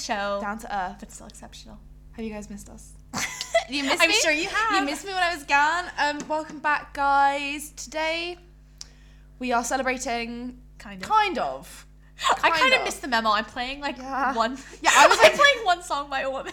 favorite 0.00 0.20
show, 0.20 0.40
Down 0.40 0.58
to 0.58 0.76
earth. 0.76 0.96
but 1.00 1.12
still 1.12 1.26
exceptional. 1.26 1.78
Have 2.12 2.24
you 2.24 2.32
guys 2.32 2.50
missed 2.50 2.68
us? 2.68 2.92
you 3.68 3.84
missed 3.84 4.02
I'm 4.02 4.08
me? 4.08 4.14
sure 4.16 4.32
you 4.32 4.48
have. 4.48 4.80
You 4.80 4.86
missed 4.86 5.04
me 5.06 5.12
when 5.12 5.22
I 5.22 5.34
was 5.34 5.44
gone. 5.44 5.84
Um, 5.98 6.18
welcome 6.28 6.58
back, 6.58 6.94
guys. 6.94 7.70
Today 7.72 8.38
we 9.38 9.52
are 9.52 9.64
celebrating 9.64 10.58
Kind 10.78 11.02
of. 11.02 11.08
kind 11.08 11.38
of. 11.38 11.86
I 12.30 12.50
kind 12.50 12.54
Kind 12.54 12.74
of 12.74 12.80
of. 12.80 12.84
missed 12.84 13.00
the 13.02 13.08
memo. 13.08 13.30
I'm 13.30 13.46
playing 13.46 13.80
like 13.80 13.96
Yeah. 13.96 14.34
one. 14.34 14.58
Yeah, 14.82 14.90
I 14.94 15.06
was 15.06 15.18
like- 15.18 15.34
playing 15.34 15.64
one 15.64 15.82
song 15.82 16.10
by 16.10 16.20
a 16.20 16.30
woman. 16.30 16.52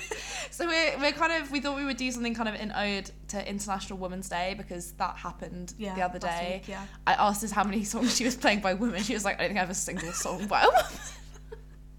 So 0.51 0.65
we're, 0.65 0.97
we're 0.99 1.11
kind 1.11 1.33
of 1.43 1.51
we 1.51 1.59
thought 1.59 1.75
we 1.75 1.83
would 1.85 1.97
do 1.97 2.09
something 2.11 2.33
kind 2.33 2.47
of 2.49 2.55
in 2.55 2.71
ode 2.71 3.11
to 3.29 3.47
International 3.49 3.99
Women's 3.99 4.29
Day 4.29 4.55
because 4.57 4.93
that 4.93 5.17
happened 5.17 5.73
Yeah, 5.77 5.93
the 5.95 6.01
other 6.03 6.19
day. 6.19 6.61
week, 6.61 6.69
yeah. 6.69 6.85
I 7.05 7.13
asked 7.13 7.41
her 7.47 7.53
how 7.53 7.63
many 7.65 7.83
songs 7.83 8.15
she 8.15 8.23
was 8.23 8.35
playing 8.35 8.61
by 8.61 8.73
women. 8.75 9.03
She 9.03 9.13
was 9.13 9.25
like, 9.25 9.35
I 9.35 9.39
don't 9.41 9.49
think 9.49 9.57
I 9.57 9.61
have 9.61 9.69
a 9.69 9.73
single 9.73 10.11
song 10.13 10.47
by 10.47 10.61
a 10.61 10.65
woman. 10.67 10.83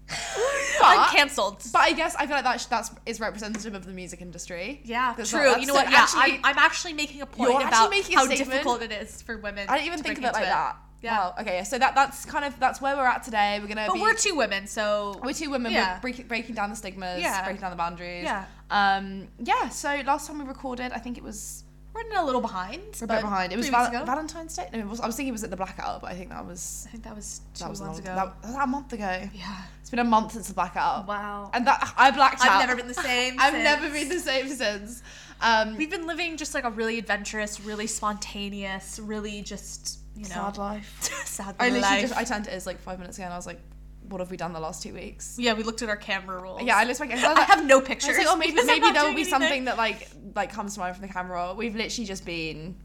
I'm 0.81 0.97
but, 0.97 1.11
cancelled. 1.11 1.63
but 1.73 1.79
I 1.81 1.93
guess 1.93 2.15
I 2.15 2.25
feel 2.25 2.35
like 2.35 2.43
that 2.45 2.65
that's 2.69 2.91
is 3.05 3.19
representative 3.19 3.73
of 3.75 3.85
the 3.85 3.91
music 3.91 4.21
industry. 4.21 4.81
Yeah, 4.83 5.13
That's 5.15 5.29
true. 5.29 5.45
not- 5.45 5.61
you 5.61 5.67
know 5.67 5.73
what? 5.73 5.91
Yeah, 5.91 6.01
actually- 6.01 6.21
I'm, 6.21 6.39
I'm 6.43 6.57
actually 6.57 6.93
making 6.93 7.21
a 7.21 7.25
point 7.25 7.51
about 7.51 7.91
a 7.93 8.01
how 8.13 8.25
statement. 8.25 8.37
difficult 8.37 8.81
it 8.81 8.91
is 8.91 9.21
for 9.21 9.37
women. 9.37 9.67
I 9.69 9.75
didn't 9.75 9.87
even 9.87 9.97
to 9.99 10.03
think 10.03 10.17
of 10.19 10.23
it 10.23 10.33
like 10.33 10.43
into 10.43 10.49
that. 10.49 10.77
Yeah. 11.01 11.17
Wow. 11.17 11.35
Okay. 11.39 11.55
Yeah. 11.57 11.63
So 11.63 11.79
that 11.79 11.95
that's 11.95 12.25
kind 12.25 12.43
of 12.43 12.59
that's 12.59 12.81
where 12.81 12.95
we're 12.97 13.05
at 13.05 13.23
today. 13.23 13.59
We're 13.61 13.67
gonna 13.67 13.85
But 13.87 13.93
be. 13.95 14.01
we're 14.01 14.13
two 14.15 14.35
women, 14.35 14.67
so 14.67 15.19
we're 15.23 15.33
two 15.33 15.49
women. 15.49 15.71
Yeah. 15.71 15.95
We're 15.95 16.01
breaking, 16.01 16.27
breaking 16.27 16.55
down 16.55 16.69
the 16.69 16.75
stigmas. 16.75 17.21
Yeah. 17.21 17.43
Breaking 17.45 17.61
down 17.61 17.71
the 17.71 17.77
boundaries. 17.77 18.23
Yeah. 18.25 18.45
Um. 18.69 19.27
Yeah. 19.39 19.69
So 19.69 20.01
last 20.05 20.27
time 20.27 20.39
we 20.39 20.45
recorded, 20.45 20.91
I 20.91 20.99
think 20.99 21.17
it 21.17 21.23
was 21.23 21.63
we're 21.63 21.68
running 22.03 22.17
a 22.17 22.25
little 22.25 22.41
behind. 22.41 22.81
we're 22.99 23.05
a 23.05 23.07
bit 23.07 23.21
behind. 23.21 23.53
It 23.53 23.57
was 23.57 23.69
val- 23.69 24.05
Valentine's 24.05 24.55
Day. 24.55 24.69
No, 24.73 24.85
was, 24.87 24.99
I 24.99 25.07
was 25.07 25.15
thinking 25.15 25.29
it 25.29 25.33
was 25.33 25.43
at 25.43 25.49
the 25.49 25.57
blackout, 25.57 26.01
but 26.01 26.11
I 26.11 26.15
think 26.15 26.29
that 26.29 26.45
was. 26.45 26.85
I 26.87 26.91
think 26.91 27.03
that 27.03 27.15
was 27.15 27.41
two 27.53 27.63
that 27.63 27.69
was 27.69 27.81
months 27.81 27.99
long, 27.99 28.07
ago. 28.07 28.15
That, 28.15 28.43
was 28.43 28.53
that 28.53 28.63
a 28.63 28.67
month 28.67 28.93
ago. 28.93 29.29
Yeah. 29.33 29.61
It's 29.81 29.89
been 29.89 29.99
a 29.99 30.03
month 30.03 30.33
since 30.33 30.47
the 30.47 30.53
blackout. 30.53 31.07
Wow. 31.07 31.51
And 31.53 31.65
that 31.67 31.93
I 31.97 32.11
blacked 32.11 32.41
out. 32.41 32.51
I've 32.51 32.67
never 32.67 32.75
been 32.75 32.87
the 32.87 32.93
same. 32.93 33.35
I've 33.39 33.53
since. 33.53 33.63
never 33.63 33.89
been 33.89 34.09
the 34.09 34.19
same 34.19 34.49
since. 34.49 35.03
Um. 35.41 35.77
We've 35.77 35.89
been 35.89 36.07
living 36.07 36.37
just 36.37 36.53
like 36.53 36.63
a 36.63 36.71
really 36.71 36.99
adventurous, 36.99 37.59
really 37.59 37.87
spontaneous, 37.87 38.99
really 38.99 39.41
just 39.41 39.99
you 40.15 40.23
know 40.23 40.35
sad 40.35 40.57
life. 40.57 40.97
sad 41.25 41.55
I 41.59 41.69
life. 41.69 42.01
just 42.01 42.17
I 42.17 42.23
turned 42.23 42.45
to 42.45 42.55
Iz 42.55 42.65
like 42.65 42.79
five 42.79 42.99
minutes 42.99 43.17
ago 43.17 43.25
and 43.25 43.33
I 43.33 43.37
was 43.37 43.47
like, 43.47 43.59
what 44.09 44.19
have 44.19 44.29
we 44.31 44.37
done 44.37 44.53
the 44.53 44.59
last 44.59 44.83
two 44.83 44.93
weeks? 44.93 45.37
yeah, 45.39 45.53
we 45.53 45.63
looked 45.63 45.81
at 45.81 45.89
our 45.89 45.97
camera 45.97 46.41
rolls. 46.41 46.61
Yeah, 46.63 46.77
I 46.77 46.83
looked 46.83 46.99
back. 46.99 47.11
I, 47.11 47.15
was 47.15 47.23
I 47.23 47.33
like, 47.33 47.47
have 47.47 47.65
no 47.65 47.75
I 47.77 47.79
was 47.79 47.87
pictures. 47.87 48.17
like, 48.17 48.27
oh, 48.27 48.35
maybe 48.35 48.53
maybe 48.65 48.91
there 48.91 49.03
will 49.03 49.09
be 49.09 49.21
anything. 49.21 49.25
something 49.29 49.65
that 49.65 49.77
like 49.77 50.09
like 50.35 50.51
comes 50.51 50.73
to 50.73 50.79
mind 50.81 50.95
from 50.95 51.07
the 51.07 51.13
camera. 51.13 51.37
roll. 51.37 51.55
We've 51.55 51.75
literally 51.75 52.05
just 52.07 52.25
been 52.25 52.75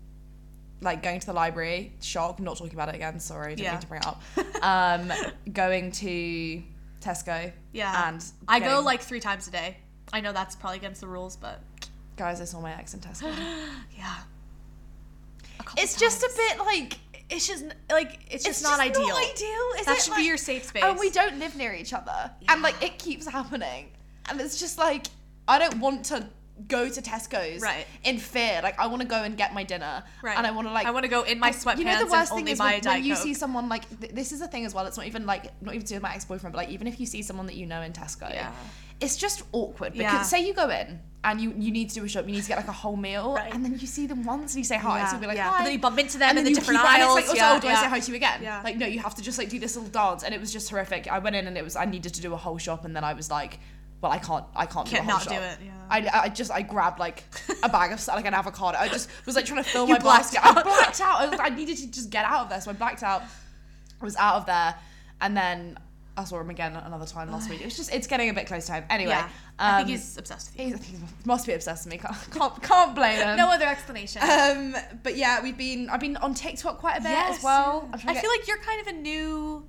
like 0.80 1.02
going 1.02 1.20
to 1.20 1.26
the 1.26 1.32
library. 1.32 1.92
Shock. 2.00 2.40
Not 2.40 2.56
talking 2.58 2.74
about 2.74 2.88
it 2.90 2.94
again. 2.94 3.18
Sorry, 3.20 3.54
didn't 3.54 3.64
Yeah. 3.64 3.72
mean 3.72 3.80
to 3.80 3.86
bring 3.86 4.00
it 4.02 4.06
up. 4.06 4.22
Um, 4.62 5.12
going 5.52 5.90
to 5.92 6.62
Tesco. 7.00 7.52
Yeah. 7.72 8.08
And 8.08 8.24
I 8.48 8.60
go 8.60 8.80
like 8.80 9.00
three 9.02 9.20
times 9.20 9.48
a 9.48 9.50
day. 9.50 9.76
I 10.12 10.20
know 10.20 10.32
that's 10.32 10.54
probably 10.56 10.76
against 10.78 11.00
the 11.00 11.06
rules, 11.08 11.36
but 11.36 11.60
guys. 12.16 12.40
I 12.40 12.44
saw 12.44 12.60
my 12.60 12.72
ex 12.74 12.92
in 12.94 13.00
Tesco. 13.00 13.32
yeah. 13.96 14.14
It's 15.78 15.96
just 15.98 16.22
a 16.22 16.30
bit 16.36 16.58
like 16.58 16.98
It's 17.34 17.46
just 17.46 17.64
like 17.90 18.20
it's 18.30 18.44
just 18.44 18.60
it's 18.60 18.62
not 18.62 18.78
just 18.78 18.80
ideal. 18.98 19.08
Not 19.08 19.18
ideal. 19.30 19.66
Is 19.80 19.86
That 19.86 19.96
it? 19.98 20.02
should 20.02 20.10
Like- 20.12 20.18
be 20.20 20.24
your 20.24 20.36
safe 20.36 20.64
space. 20.64 20.82
And 20.84 20.98
we 20.98 21.10
don't 21.10 21.38
live 21.38 21.56
near 21.56 21.72
each 21.72 21.92
other, 21.92 22.30
and 22.48 22.62
like 22.62 22.80
it 22.82 22.98
keeps 22.98 23.26
happening, 23.26 23.90
and 24.28 24.40
it's 24.40 24.58
just 24.58 24.78
like 24.78 25.06
I 25.48 25.58
don't 25.58 25.80
want 25.80 26.04
to 26.06 26.26
go 26.68 26.88
to 26.88 27.02
Tesco's 27.02 27.60
Right. 27.60 27.84
in 28.04 28.18
fear. 28.18 28.60
Like 28.62 28.78
I 28.78 28.86
want 28.86 29.02
to 29.02 29.08
go 29.08 29.16
and 29.24 29.36
get 29.36 29.52
my 29.52 29.64
dinner, 29.64 30.04
Right. 30.22 30.38
and 30.38 30.46
I 30.46 30.52
want 30.52 30.68
to 30.68 30.72
like 30.72 30.86
I 30.86 30.90
want 30.92 31.02
to 31.02 31.08
go 31.10 31.22
in 31.22 31.40
my 31.40 31.50
sweatpants 31.50 31.78
You 31.78 31.84
know 31.84 31.98
the 31.98 32.06
worst 32.10 32.30
and 32.32 32.38
thing 32.38 32.48
is 32.48 32.60
when, 32.60 32.80
when 32.82 33.04
you 33.04 33.14
Coke. 33.14 33.22
see 33.24 33.34
someone 33.34 33.68
like 33.68 33.84
th- 34.00 34.12
this 34.12 34.30
is 34.30 34.40
a 34.40 34.46
thing 34.46 34.64
as 34.64 34.72
well. 34.72 34.86
It's 34.86 34.96
not 34.96 35.06
even 35.06 35.26
like 35.26 35.50
not 35.60 35.74
even 35.74 35.84
to 35.84 35.88
do 35.90 35.96
with 35.96 36.02
my 36.04 36.14
ex 36.14 36.24
boyfriend, 36.24 36.52
but 36.52 36.58
like 36.58 36.68
even 36.70 36.86
if 36.86 37.00
you 37.00 37.06
see 37.06 37.22
someone 37.22 37.46
that 37.46 37.56
you 37.56 37.66
know 37.66 37.82
in 37.82 37.92
Tesco, 37.92 38.30
Yeah. 38.32 38.52
It's 39.00 39.16
just 39.16 39.42
awkward 39.52 39.92
because 39.92 40.12
Yeah. 40.12 40.22
say 40.22 40.46
you 40.46 40.54
go 40.54 40.68
in 40.70 41.00
and 41.24 41.40
you 41.40 41.54
you 41.56 41.70
need 41.72 41.88
to 41.90 41.94
do 41.96 42.04
a 42.04 42.08
shop, 42.08 42.26
you 42.26 42.32
need 42.32 42.42
to 42.42 42.48
get 42.48 42.56
like 42.58 42.68
a 42.68 42.72
whole 42.72 42.96
meal, 42.96 43.34
Right. 43.34 43.52
and 43.54 43.64
then 43.64 43.72
you 43.78 43.86
see 43.86 44.06
them 44.06 44.24
once 44.24 44.52
and 44.54 44.58
you 44.58 44.64
say 44.64 44.76
hi, 44.76 44.98
Yeah, 44.98 45.06
so 45.06 45.12
you'll 45.12 45.20
be 45.22 45.26
like 45.26 45.36
yeah. 45.36 45.50
hi, 45.50 45.58
But 45.58 45.64
then 45.64 45.72
you 45.72 45.78
bump 45.78 45.98
into 45.98 46.18
them 46.18 46.28
and 46.30 46.38
in 46.38 46.44
then 46.44 46.52
the 46.52 46.60
different 46.60 46.80
keep- 46.80 46.90
and 46.90 47.02
it's 47.02 47.14
like, 47.14 47.24
oh, 47.30 47.34
yeah, 47.34 47.54
so 47.54 47.60
do 47.60 47.66
I 47.68 47.70
yeah. 47.72 47.80
say 47.82 47.88
hi 47.88 48.00
to 48.00 48.10
you 48.10 48.16
again? 48.16 48.40
Yeah. 48.42 48.60
Like 48.62 48.76
no, 48.76 48.86
you 48.86 49.00
have 49.00 49.14
to 49.16 49.22
just 49.22 49.38
like 49.38 49.48
do 49.48 49.58
this 49.58 49.74
little 49.76 49.90
dance, 49.90 50.22
and 50.22 50.34
it 50.34 50.40
was 50.40 50.52
just 50.52 50.68
horrific. 50.70 51.08
I 51.10 51.18
went 51.18 51.34
in 51.36 51.46
and 51.46 51.56
it 51.56 51.64
was 51.64 51.76
I 51.76 51.86
needed 51.86 52.14
to 52.14 52.20
do 52.20 52.32
a 52.34 52.36
whole 52.36 52.58
shop, 52.58 52.84
and 52.84 52.94
then 52.96 53.04
I 53.04 53.14
was 53.14 53.30
like. 53.30 53.58
Well, 54.00 54.12
I 54.12 54.18
can't. 54.18 54.44
I 54.54 54.66
can't, 54.66 54.86
Can't 54.86 55.06
do 55.06 55.08
a 55.08 55.12
whole 55.14 55.18
not 55.20 55.28
do 55.28 55.34
it, 55.34 55.58
yeah. 55.64 55.72
I, 55.88 56.24
I 56.24 56.28
just 56.28 56.50
I 56.50 56.60
grabbed 56.60 56.98
like 56.98 57.24
a 57.62 57.70
bag 57.70 57.90
of 57.90 58.06
like 58.08 58.26
an 58.26 58.34
avocado. 58.34 58.76
I 58.76 58.86
just 58.88 59.08
was 59.24 59.34
like 59.34 59.46
trying 59.46 59.64
to 59.64 59.70
fill 59.70 59.86
my 59.94 59.98
basket. 59.98 60.40
I 60.44 60.52
blacked 60.62 61.00
out. 61.00 61.20
I, 61.22 61.26
was, 61.28 61.40
I 61.40 61.48
needed 61.48 61.78
to 61.78 61.90
just 61.90 62.10
get 62.10 62.26
out 62.26 62.42
of 62.42 62.48
there, 62.50 62.60
so 62.60 62.70
I 62.70 62.74
blacked 62.74 63.02
out. 63.02 63.22
I 63.22 64.04
was 64.04 64.14
out 64.16 64.34
of 64.36 64.44
there, 64.46 64.74
and 65.22 65.34
then 65.34 65.78
I 66.16 66.24
saw 66.24 66.40
him 66.40 66.50
again 66.50 66.76
another 66.76 67.06
time 67.06 67.30
last 67.32 67.50
week. 67.50 67.60
It's 67.62 67.76
just 67.76 67.92
it's 67.94 68.06
getting 68.06 68.28
a 68.28 68.32
bit 68.34 68.46
close 68.46 68.66
to 68.66 68.72
home. 68.74 68.84
Anyway, 68.90 69.10
Yeah. 69.10 69.28
I 69.58 69.76
think 69.78 69.86
um, 69.86 69.90
he's 69.92 70.16
obsessed 70.16 70.52
with 70.52 70.60
you. 70.66 70.76
he's, 70.76 70.84
he 70.86 70.96
must 71.24 71.46
be 71.46 71.52
obsessed 71.52 71.84
with 71.86 71.92
me. 71.92 71.98
Can't 71.98 72.16
can't, 72.30 72.62
can't 72.62 72.94
blame 72.94 73.18
him. 73.18 73.36
No 73.36 73.48
other 73.50 73.66
explanation. 73.66 74.22
Um, 74.22 74.76
but 75.02 75.16
yeah, 75.16 75.42
we've 75.42 75.56
been 75.58 75.90
I've 75.90 76.00
been 76.00 76.16
on 76.18 76.34
TikTok 76.34 76.78
quite 76.78 76.98
a 76.98 77.02
bit 77.02 77.10
as 77.10 77.42
well. 77.42 77.88
I 77.92 77.96
to 77.96 78.20
feel 78.20 78.30
like 78.30 78.46
you're 78.46 78.58
kind 78.58 78.80
of 78.80 78.86
a 78.88 78.92
new, 78.92 79.66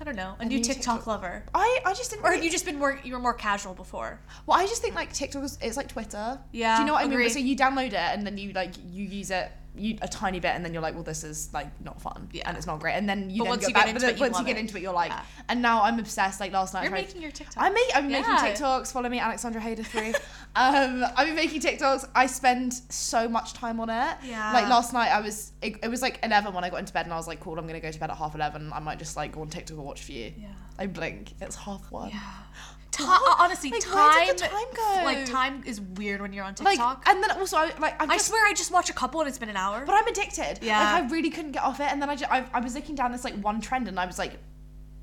I 0.00 0.04
don't 0.04 0.16
know, 0.16 0.34
a, 0.38 0.44
new, 0.44 0.56
new 0.58 0.64
TikTok, 0.64 0.96
TikTok- 0.96 1.06
lover. 1.06 1.44
I 1.54 1.80
I 1.86 1.94
just 1.94 2.10
didn't. 2.10 2.24
Or 2.24 2.30
really- 2.30 2.44
you 2.44 2.50
just 2.50 2.64
been 2.66 2.78
more? 2.78 2.98
You 3.02 3.14
were 3.14 3.18
more 3.18 3.34
casual 3.34 3.72
before. 3.74 4.20
Well, 4.46 4.58
I 4.58 4.66
just 4.66 4.82
think 4.82 4.94
like 4.94 5.12
TikTok 5.12 5.44
is 5.44 5.56
it's 5.62 5.76
like 5.78 5.88
Twitter. 5.88 6.38
Yeah, 6.52 6.76
Do 6.76 6.82
you 6.82 6.86
know 6.88 6.92
what 6.94 7.04
I 7.04 7.08
mean? 7.08 7.30
So 7.30 7.38
you 7.38 7.56
download 7.56 7.88
it 7.88 7.94
and 7.94 8.26
then 8.26 8.36
you 8.36 8.52
like 8.52 8.74
you 8.90 9.04
use 9.06 9.30
it 9.30 9.50
you 9.76 9.98
a 10.02 10.08
tiny 10.08 10.38
bit 10.38 10.52
and 10.54 10.64
then 10.64 10.72
you're 10.72 10.82
like, 10.82 10.94
well, 10.94 11.02
this 11.02 11.24
is 11.24 11.52
like 11.52 11.66
not 11.82 12.00
fun 12.00 12.28
Yeah. 12.32 12.48
and 12.48 12.56
it's 12.56 12.66
not 12.66 12.78
great. 12.78 12.94
And 12.94 13.08
then 13.08 13.28
you 13.28 13.38
But 13.38 13.44
then 13.44 13.50
once 13.50 13.62
go 13.62 13.68
you 13.68 13.74
back, 13.74 13.86
get 13.86 13.94
into 13.96 14.08
it, 14.08 14.14
you 14.16 14.20
once 14.20 14.38
you 14.38 14.44
get 14.44 14.56
it. 14.56 14.60
into 14.60 14.76
it 14.76 14.82
you're 14.82 14.92
like, 14.92 15.10
Yeah. 15.10 15.22
and 15.48 15.60
now 15.60 15.82
I'm 15.82 15.98
obsessed. 15.98 16.38
Like 16.38 16.52
last 16.52 16.74
night, 16.74 16.84
You're 16.84 16.92
I 16.94 17.00
tried- 17.00 17.06
making 17.08 17.22
your 17.22 17.30
TikTok. 17.32 17.62
I 17.62 17.70
make 17.70 17.90
I'm 17.94 18.08
Yeah. 18.08 18.20
making 18.20 18.34
TikToks. 18.34 18.92
Follow 18.92 19.08
me, 19.08 19.18
Alexandra 19.18 19.60
Hayder 19.60 19.82
three. 19.82 20.08
um, 20.56 21.04
I've 21.16 21.26
been 21.26 21.34
making 21.34 21.60
TikToks. 21.60 22.08
I 22.14 22.26
spend 22.26 22.74
so 22.88 23.28
much 23.28 23.52
time 23.54 23.80
on 23.80 23.90
it. 23.90 24.16
Yeah. 24.24 24.52
Like 24.52 24.68
last 24.68 24.92
night, 24.92 25.08
I 25.10 25.20
was 25.20 25.52
it, 25.60 25.76
it 25.82 25.88
was 25.88 26.02
like 26.02 26.20
eleven 26.22 26.54
when 26.54 26.62
I 26.64 26.70
got 26.70 26.78
into 26.78 26.92
bed, 26.92 27.06
and 27.06 27.12
I 27.12 27.16
was 27.16 27.26
like, 27.26 27.40
cool, 27.40 27.58
I'm 27.58 27.66
gonna 27.66 27.80
go 27.80 27.90
to 27.90 27.98
bed 27.98 28.10
at 28.10 28.16
half 28.16 28.34
eleven. 28.34 28.72
I 28.72 28.78
might 28.80 28.98
just 29.00 29.16
like 29.16 29.32
go 29.32 29.40
on 29.40 29.48
TikTok 29.48 29.76
and 29.76 29.84
watch 29.86 30.02
for 30.04 30.12
you. 30.12 30.32
Yeah. 30.38 30.48
I 30.78 30.86
blink. 30.86 31.32
It's 31.40 31.56
half 31.56 31.90
one. 31.90 32.10
Yeah. 32.10 32.20
Ti- 32.96 33.04
What? 33.04 33.22
Uh, 33.22 33.42
honestly, 33.42 33.70
Like, 33.70 33.80
time, 33.80 34.36
time 34.36 34.50
go? 34.76 35.00
Like 35.04 35.26
time 35.26 35.62
is 35.66 35.80
weird 35.80 36.20
when 36.20 36.32
you're 36.32 36.44
on 36.44 36.54
Like, 36.60 36.72
TikTok. 36.78 37.04
and 37.08 37.22
then 37.22 37.30
also, 37.32 37.56
I 37.56 37.72
like 37.78 38.00
I'm 38.00 38.10
I 38.10 38.14
just 38.16 38.28
swear, 38.28 38.46
I 38.46 38.52
just 38.52 38.70
watch 38.70 38.88
a 38.90 38.92
couple 38.92 39.20
and 39.20 39.28
it's 39.28 39.38
been 39.38 39.48
an 39.48 39.56
hour. 39.56 39.84
But 39.84 39.94
I'm 39.94 40.06
addicted. 40.06 40.60
Yeah. 40.62 40.78
Like 40.78 41.02
I 41.04 41.06
really 41.08 41.30
couldn't 41.30 41.52
get 41.52 41.62
off 41.62 41.80
it, 41.80 41.90
and 41.90 42.00
then 42.00 42.08
I, 42.10 42.16
just, 42.16 42.30
I, 42.30 42.44
I 42.54 42.60
was 42.60 42.74
looking 42.74 42.94
down 42.94 43.12
this 43.12 43.24
like 43.24 43.34
one 43.42 43.60
trend, 43.60 43.88
and 43.88 43.98
I 43.98 44.06
was 44.06 44.18
like, 44.18 44.32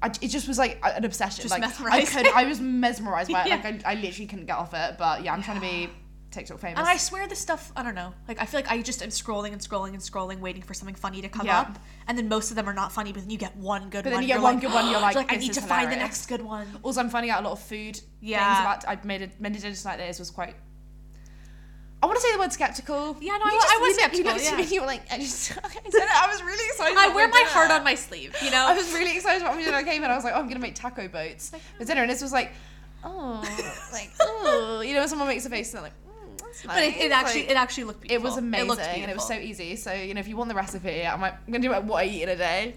I, 0.03 0.07
it 0.07 0.29
just 0.29 0.47
was 0.47 0.57
like 0.57 0.79
an 0.83 1.05
obsession. 1.05 1.43
Just 1.43 1.51
like 1.51 1.63
I 1.91 2.05
could, 2.05 2.27
I 2.27 2.45
was 2.45 2.59
mesmerized 2.59 3.31
by 3.31 3.43
it. 3.43 3.47
Yeah. 3.49 3.55
Like 3.63 3.85
I, 3.85 3.91
I 3.91 3.95
literally 3.95 4.25
couldn't 4.27 4.45
get 4.47 4.57
off 4.57 4.73
it. 4.73 4.95
But 4.97 5.23
yeah, 5.23 5.33
I'm 5.33 5.43
trying 5.43 5.57
to 5.57 5.61
be 5.61 5.89
TikTok 6.31 6.59
famous. 6.59 6.79
and 6.79 6.87
I 6.87 6.95
swear 6.97 7.27
this 7.27 7.39
stuff, 7.39 7.71
I 7.75 7.83
don't 7.83 7.93
know. 7.95 8.13
Like 8.27 8.41
I 8.41 8.45
feel 8.45 8.59
like 8.59 8.71
I 8.71 8.81
just 8.81 9.03
am 9.03 9.09
scrolling 9.09 9.51
and 9.51 9.61
scrolling 9.61 9.89
and 9.89 9.97
scrolling, 9.99 10.39
waiting 10.39 10.61
for 10.61 10.73
something 10.73 10.95
funny 10.95 11.21
to 11.21 11.29
come 11.29 11.45
Yeah. 11.45 11.59
up. 11.61 11.77
And 12.07 12.17
then 12.17 12.27
most 12.29 12.49
of 12.51 12.55
them 12.55 12.67
are 12.69 12.73
not 12.73 12.91
funny, 12.91 13.11
but 13.11 13.21
then 13.21 13.29
you 13.29 13.37
get 13.37 13.55
one 13.57 13.89
good 13.89 14.03
But 14.03 14.11
then 14.11 14.13
one. 14.13 14.21
you 14.23 14.27
get 14.27 14.33
you're 14.35 14.43
one 14.43 14.53
like, 14.55 14.61
good 14.63 14.73
one, 14.73 14.89
you're 14.89 14.99
like, 15.09 15.31
I 15.31 15.35
need 15.35 15.49
is 15.51 15.57
to 15.57 15.61
find 15.61 15.91
the 15.91 15.95
next 15.97 16.25
good 16.27 16.41
one. 16.41 16.67
also, 16.83 16.99
I'm 17.01 17.09
finding 17.09 17.31
out 17.31 17.41
a 17.41 17.43
lot 17.43 17.53
of 17.53 17.59
food 17.61 17.99
Yeah. 18.21 18.55
things 18.55 18.85
about. 18.85 18.87
I 19.01 19.05
made 19.05 19.21
a 19.23 19.29
made 19.39 19.55
a 19.55 19.59
dinner 19.59 19.75
tonight. 19.75 19.97
This 19.97 20.19
was 20.19 20.31
quite. 20.31 20.55
I 22.03 22.07
want 22.07 22.17
to 22.17 22.21
say 22.23 22.31
the 22.33 22.39
word 22.39 22.51
skeptical. 22.51 23.15
Yeah, 23.21 23.37
no, 23.37 23.45
You 23.45 23.51
I 23.51 23.53
wa- 23.53 23.59
I 23.59 23.77
was 23.79 23.95
you 23.97 24.01
looked- 24.03 24.17
You 24.17 24.23
skeptical, 24.23 24.31
at 24.31 24.43
yeah. 24.43 24.65
me, 24.69 24.73
you 24.75 24.81
were 24.81 24.87
like, 24.87 25.03
I 25.11 25.17
just, 25.19 25.51
I 25.63 25.69
said 25.69 25.83
it. 26.01 26.09
I 26.23 26.27
was 26.31 26.41
really 26.41 26.65
excited. 26.69 26.97
I 26.97 27.09
wear 27.13 27.27
my 27.27 27.37
dinner. 27.37 27.49
heart 27.49 27.69
on 27.71 27.83
my 27.83 27.93
sleeve, 27.93 28.35
you 28.43 28.49
know? 28.49 28.65
I 28.69 28.73
was 28.73 28.91
really 28.93 29.13
excited 29.15 29.43
about 29.43 29.53
my 29.55 29.61
dinner. 29.63 29.77
I 29.77 29.83
came 29.83 30.03
in, 30.03 30.09
I 30.09 30.15
was 30.15 30.23
like, 30.23 30.33
oh, 30.35 30.39
I'm 30.39 30.47
gonna 30.47 30.59
make 30.61 30.73
taco 30.73 31.07
boats 31.07 31.51
for 31.77 31.85
dinner, 31.85 32.01
and 32.01 32.09
this 32.09 32.19
was 32.23 32.31
like, 32.31 32.53
oh, 33.03 33.43
like, 33.93 34.09
oh, 34.19 34.81
you 34.81 34.95
know, 34.95 35.05
someone 35.05 35.27
makes 35.27 35.45
a 35.45 35.49
face 35.51 35.69
and 35.69 35.75
they're 35.77 35.83
like, 35.91 35.93
but 36.65 36.83
it, 36.83 36.95
it 36.97 37.11
actually 37.11 37.41
Like, 37.41 37.51
it 37.51 37.57
actually 37.57 37.83
looked 37.85 38.01
beautiful. 38.01 38.21
it 38.25 38.29
was 38.29 38.37
amazing, 38.37 38.67
looked 38.67 38.81
and 38.81 39.11
it 39.11 39.15
was 39.15 39.27
so 39.27 39.33
easy. 39.33 39.75
So 39.75 39.91
you 39.93 40.13
know, 40.13 40.19
if 40.19 40.27
you 40.27 40.37
want 40.37 40.49
the 40.49 40.55
recipe, 40.55 41.05
I'm 41.05 41.21
like, 41.21 41.33
I'm 41.45 41.51
gonna 41.53 41.63
do 41.63 41.69
like 41.71 41.83
what 41.85 42.03
I 42.03 42.07
eat 42.07 42.23
in 42.23 42.29
a 42.29 42.35
day. 42.35 42.75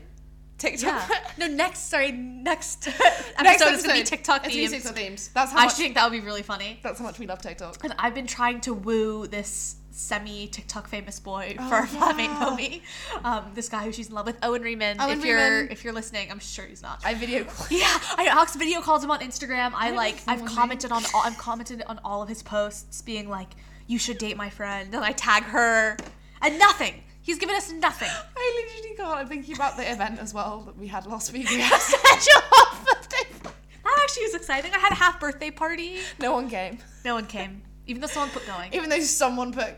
TikTok. 0.56 1.08
Yeah. 1.10 1.18
No, 1.38 1.48
next 1.48 1.90
sorry, 1.90 2.12
next 2.12 2.86
episode, 2.88 3.42
Next 3.42 3.62
is 3.62 3.82
gonna 3.82 3.98
be 3.98 4.04
TikTok 4.04 4.46
It's 4.46 4.54
be 4.54 4.68
TikTok 4.68 4.94
themed. 4.94 5.32
That's 5.32 5.50
how 5.50 5.58
I 5.58 5.64
much. 5.64 5.74
think 5.74 5.96
that 5.96 6.04
would 6.08 6.16
be 6.16 6.24
really 6.24 6.42
funny. 6.44 6.78
That's 6.82 7.00
how 7.00 7.04
much 7.04 7.18
we 7.18 7.26
love 7.26 7.42
TikTok. 7.42 7.82
And 7.82 7.92
I've 7.98 8.14
been 8.14 8.28
trying 8.28 8.60
to 8.62 8.72
woo 8.72 9.26
this 9.26 9.76
semi 9.94 10.48
TikTok 10.48 10.88
famous 10.88 11.20
boy 11.20 11.54
Oh, 11.58 11.68
for 11.68 11.74
our 11.76 11.86
flatmate 11.86 12.18
yeah. 12.26 12.82
Momi. 13.20 13.24
Um, 13.24 13.52
this 13.54 13.68
guy 13.68 13.84
who 13.84 13.92
she's 13.92 14.08
in 14.08 14.14
love 14.14 14.26
with, 14.26 14.36
Owen 14.42 14.62
Riemann. 14.62 15.00
Owen 15.00 15.18
if 15.18 15.24
you're 15.24 15.64
if 15.66 15.84
you're 15.84 15.92
listening, 15.92 16.30
I'm 16.30 16.40
sure 16.40 16.64
he's 16.66 16.82
not. 16.82 17.00
I 17.04 17.14
video 17.14 17.46
yeah, 17.70 17.98
I 18.16 18.26
Alex 18.30 18.56
video 18.56 18.80
calls 18.80 19.04
him 19.04 19.10
on 19.10 19.20
Instagram. 19.20 19.72
I 19.74 19.88
don't 19.88 19.96
like 19.96 20.16
I've 20.26 20.44
commented 20.44 20.92
on 20.92 21.02
all 21.14 21.22
I've 21.24 21.38
commented 21.38 21.82
on 21.86 22.00
all 22.04 22.22
of 22.22 22.28
his 22.28 22.42
posts 22.42 23.02
being 23.02 23.28
like, 23.28 23.50
you 23.86 23.98
should 23.98 24.18
date 24.18 24.36
my 24.36 24.50
friend, 24.50 24.94
and 24.94 25.04
I 25.04 25.12
tag 25.12 25.44
her, 25.44 25.96
and 26.42 26.58
nothing. 26.58 27.02
He's 27.22 27.38
given 27.38 27.54
us 27.56 27.72
nothing. 27.72 28.10
I 28.36 28.66
literally 28.66 28.96
can't. 28.96 29.18
I'm 29.18 29.26
thinking 29.28 29.54
about 29.54 29.76
the 29.78 29.90
event 29.90 30.18
as 30.18 30.34
well 30.34 30.60
that 30.66 30.76
we 30.76 30.86
had 30.88 31.06
last 31.06 31.32
week. 31.32 31.48
We 31.48 31.60
had 31.60 31.78
such 31.80 32.26
a 32.36 32.40
half 32.54 32.84
birthday. 32.84 33.50
That 33.82 34.00
actually 34.02 34.24
was 34.24 34.34
exciting. 34.34 34.72
I 34.74 34.78
had 34.78 34.92
a 34.92 34.96
half 34.96 35.18
birthday 35.20 35.50
party. 35.50 35.98
No 36.18 36.32
one 36.32 36.50
came. 36.50 36.78
No 37.04 37.14
one 37.14 37.26
came, 37.26 37.62
even 37.86 38.00
though 38.00 38.06
someone 38.06 38.30
put 38.30 38.46
going. 38.46 38.72
Even 38.72 38.88
though 38.90 39.00
someone 39.00 39.52
put 39.52 39.74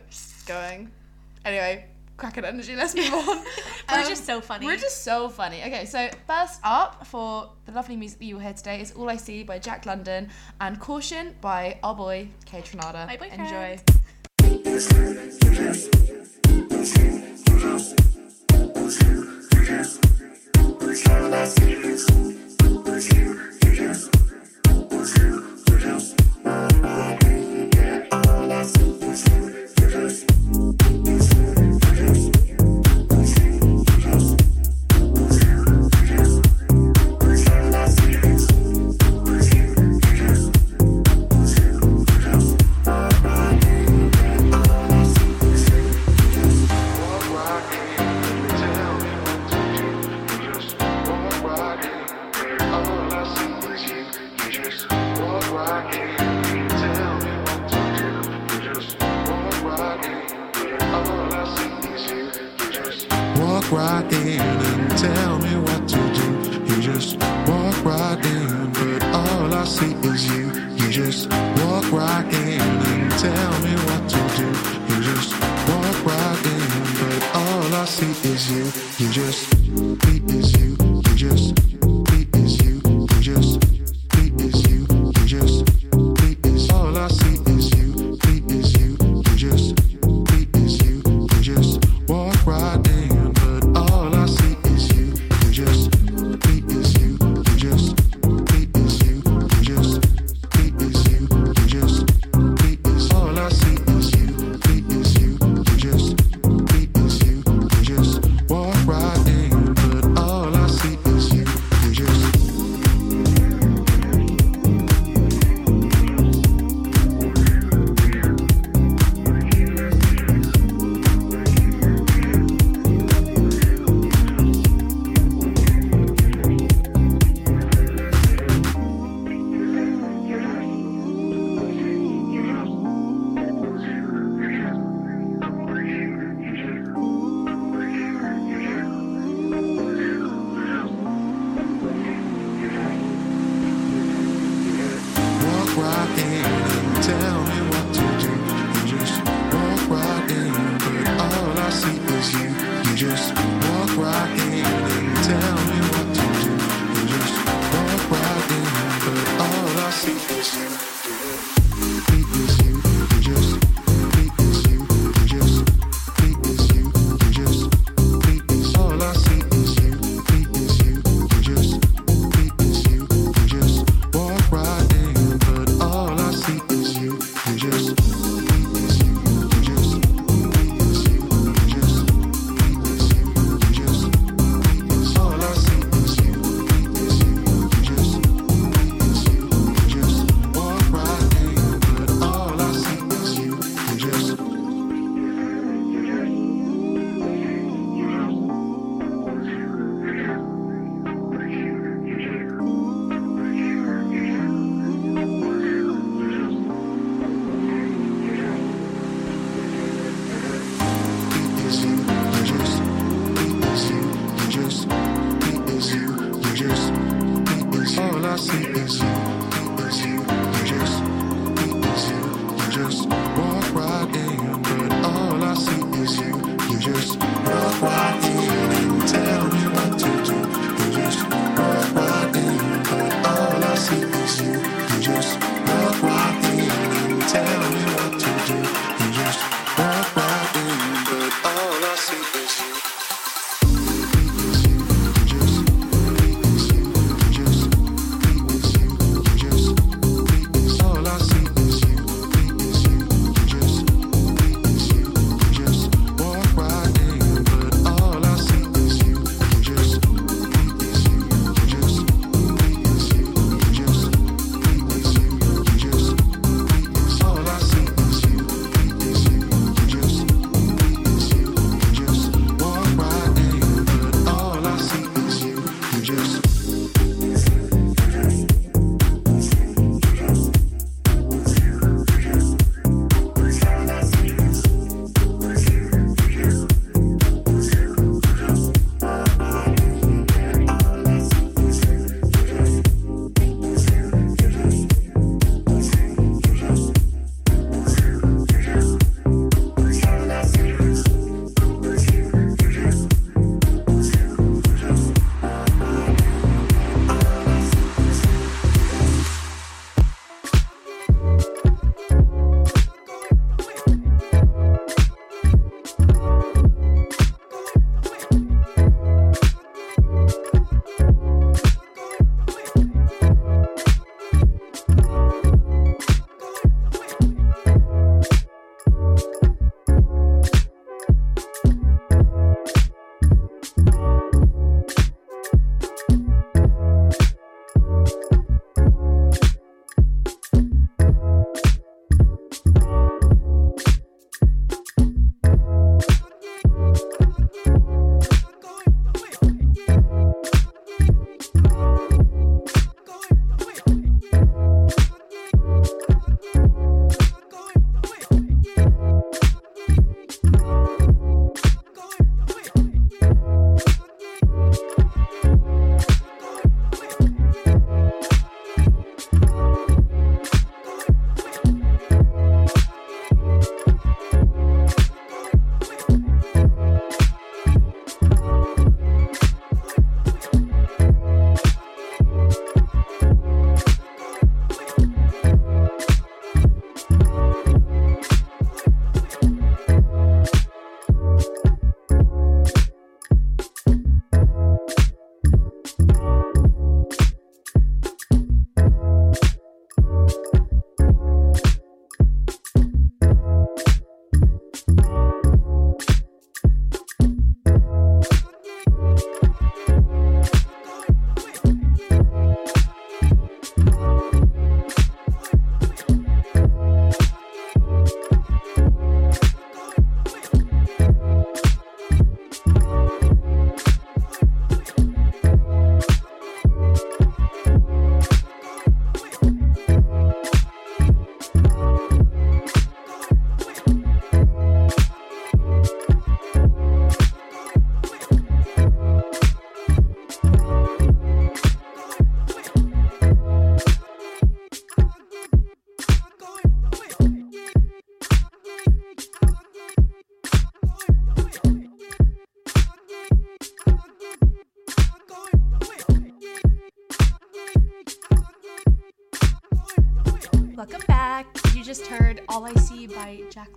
going. 0.46 0.90
Anyway, 1.44 1.86
crack 2.16 2.38
at 2.38 2.44
energy. 2.44 2.76
Let's 2.76 2.94
move 2.94 3.12
on. 3.12 3.26
we're 3.26 4.02
um, 4.02 4.08
just 4.08 4.24
so 4.24 4.40
funny. 4.40 4.66
We're 4.66 4.76
just 4.76 5.04
so 5.04 5.28
funny. 5.28 5.62
Okay, 5.62 5.84
so 5.84 6.08
first 6.26 6.60
up 6.64 7.06
for 7.06 7.50
the 7.66 7.72
lovely 7.72 7.96
music 7.96 8.18
that 8.20 8.24
you 8.24 8.36
will 8.36 8.42
hear 8.42 8.52
today 8.52 8.80
is 8.80 8.92
All 8.92 9.08
I 9.08 9.16
See 9.16 9.42
by 9.42 9.58
Jack 9.58 9.86
London 9.86 10.28
and 10.60 10.78
Caution 10.80 11.34
by 11.40 11.78
our 11.82 11.94
boy 11.94 12.28
Kaytranada. 12.46 13.06
My 13.06 13.16
boyfriend. 13.16 13.42
Enjoy. 13.42 13.78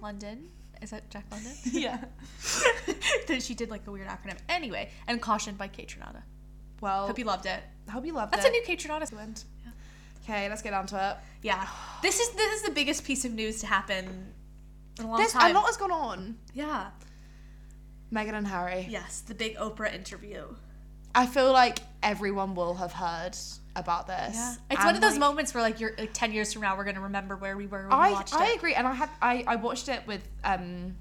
London. 0.10 0.50
Is 0.82 0.90
that 0.90 1.08
Jack 1.12 1.26
London? 1.32 1.52
yeah. 1.72 2.04
then 3.28 3.42
she 3.42 3.54
did 3.54 3.70
like 3.70 3.86
a 3.86 3.92
weird 3.92 4.08
acronym. 4.08 4.38
Anyway, 4.50 4.90
and 5.08 5.22
Caution 5.22 5.54
by 5.54 5.68
Kaytranada. 5.68 6.24
Well, 6.82 7.06
Hope 7.06 7.20
you 7.20 7.26
loved 7.26 7.46
it. 7.46 7.62
hope 7.92 8.06
you 8.08 8.14
loved 8.14 8.34
That's 8.34 8.46
it. 8.46 8.50
a 8.50 8.52
new 8.52 8.64
Kate 8.66 8.80
Tronada 8.80 9.14
went. 9.14 9.46
Okay, 10.24 10.50
let's 10.50 10.64
get 10.64 10.72
down 10.72 10.88
to 10.88 11.12
it. 11.12 11.18
Yeah. 11.44 11.68
This 12.02 12.20
is 12.20 12.30
this 12.32 12.54
is 12.54 12.62
the 12.64 12.72
biggest 12.72 13.04
piece 13.04 13.24
of 13.24 13.34
news 13.34 13.60
to 13.60 13.68
happen 13.68 14.34
in 14.98 15.06
a 15.06 15.08
long 15.10 15.18
There's 15.18 15.34
time. 15.34 15.52
a 15.52 15.60
lot 15.60 15.66
has 15.68 15.78
gone 15.78 15.92
on. 15.92 16.38
yeah. 16.54 16.90
Meghan 18.12 18.34
and 18.34 18.48
Harry. 18.48 18.88
Yes, 18.90 19.22
the 19.22 19.36
big 19.36 19.56
Oprah 19.58 19.94
interview. 19.94 20.44
I 21.14 21.28
feel 21.28 21.52
like 21.54 21.80
everyone 22.02 22.56
will 22.56 22.74
have 22.76 22.94
heard 22.94 23.38
about 23.80 24.08
this. 24.08 24.36
Yeah. 24.36 24.56
It's 24.72 24.80
And, 24.80 24.86
one 24.86 24.96
of 24.96 25.02
those 25.02 25.12
like, 25.14 25.20
moments 25.20 25.54
where 25.54 25.64
like 25.64 25.80
you're 25.80 25.94
like 25.98 26.14
10 26.14 26.32
years 26.32 26.54
from 26.54 26.62
now 26.62 26.78
we're 26.78 26.84
going 26.84 26.96
to 26.96 27.02
remember 27.02 27.36
where 27.36 27.58
we 27.58 27.66
were 27.68 27.88
when 27.88 27.90
we 27.90 27.94
I, 27.94 28.12
watched 28.12 28.36
I 28.36 28.52
it. 28.52 28.58
agree, 28.58 28.74
and 28.76 28.88
I 28.88 28.94
had 28.94 29.10
I, 29.22 29.44
I 29.48 29.56
watched 29.56 29.90
it 29.90 30.06
with 30.06 30.28
um 30.44 30.96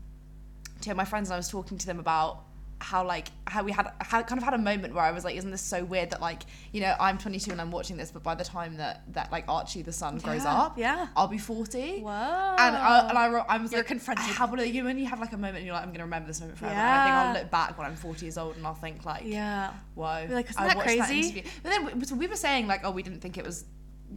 two 0.81 0.91
of 0.93 0.97
my 0.97 1.05
friends, 1.05 1.29
and 1.29 1.35
I 1.35 1.37
was 1.39 1.49
talking 1.49 1.77
to 1.79 1.87
them 1.87 1.99
about 1.99 2.45
how 2.81 3.05
like 3.05 3.29
how 3.47 3.65
we 3.65 3.73
had, 3.73 3.91
had 4.01 4.27
kind 4.27 4.39
of 4.39 4.45
had 4.45 4.55
a 4.55 4.59
moment 4.59 4.95
where 4.95 5.03
I 5.05 5.11
was 5.11 5.25
like, 5.25 5.35
isn't 5.37 5.51
this 5.51 5.61
so 5.63 5.85
weird 5.85 6.11
that 6.11 6.21
like 6.21 6.43
you 6.73 6.81
know 6.81 6.95
I'm 7.01 7.19
22 7.19 7.51
and 7.51 7.61
I'm 7.61 7.71
watching 7.71 7.97
this, 7.97 8.11
but 8.11 8.23
by 8.23 8.35
the 8.35 8.45
time 8.45 8.77
that 8.77 9.03
that 9.15 9.33
like 9.33 9.45
Archie 9.49 9.83
the 9.83 9.93
son 9.93 10.19
grows 10.19 10.45
Yeah, 10.45 10.55
up, 10.63 10.79
yeah. 10.79 11.09
I'll 11.17 11.27
be 11.29 11.39
40. 11.39 12.01
Whoa. 12.01 12.11
And 12.11 12.77
I, 12.77 13.09
and 13.09 13.19
I, 13.19 13.25
I 13.49 13.59
was 13.59 13.73
You're 13.73 13.81
like, 13.81 13.89
confronted. 13.89 14.25
How 14.27 14.47
would 14.47 14.61
you 14.61 14.85
when 14.85 14.99
you 14.99 15.07
have 15.07 15.21
like 15.21 15.33
a 15.33 15.37
moment 15.37 15.57
and 15.59 15.67
you're 15.67 15.75
like, 15.75 15.83
I'm 15.85 15.93
gonna 15.93 16.05
remember 16.05 16.29
this 16.29 16.41
moment 16.41 16.59
forever. 16.59 16.75
And 16.75 16.83
I 16.83 17.05
think 17.05 17.15
I'll 17.15 17.43
look 17.43 17.51
back 17.51 17.77
when 17.79 17.87
I'm 17.87 17.97
40 17.97 18.25
years 18.25 18.39
old 18.39 18.57
and 18.57 18.67
I'll 18.67 18.75
think 18.75 19.05
like, 19.05 19.23
yeah. 19.25 19.73
whoa. 19.95 20.25
You're 20.27 20.37
like, 20.37 20.51
isn't 20.51 20.63
I 20.63 20.69
that 20.69 20.77
watched 20.77 20.87
crazy? 20.99 21.21
interview. 21.21 21.43
But 21.63 21.71
then 21.71 21.99
we, 21.99 22.05
so 22.05 22.15
we 22.15 22.27
were 22.27 22.37
saying 22.37 22.67
like, 22.69 22.83
oh, 22.85 22.91
we 22.93 23.03
didn't 23.03 23.21
think 23.21 23.39
it 23.39 23.45
was 23.45 23.65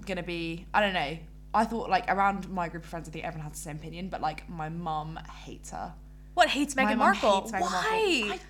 gonna 0.06 0.24
be. 0.24 0.66
I 0.74 0.82
don't 0.82 0.94
know. 0.94 1.18
I 1.54 1.66
thought 1.66 1.90
like 1.90 2.06
around 2.10 2.48
my 2.50 2.70
group 2.70 2.84
of 2.84 2.90
friends, 2.90 3.10
I 3.10 3.12
think 3.12 3.26
everyone 3.26 3.44
had 3.44 3.54
the 3.54 3.58
same 3.58 3.76
opinion, 3.78 4.10
but 4.10 4.22
like 4.22 4.48
my 4.50 4.70
mum 4.70 5.20
hates 5.44 5.72
her. 5.72 5.94
What 6.34 6.50
hates 6.50 6.76
Meghan 6.76 6.98
Markle? 6.98 7.42
hates 7.42 7.52
Meghan 7.52 7.62
Why? 7.62 8.24
Markle. 8.28 8.46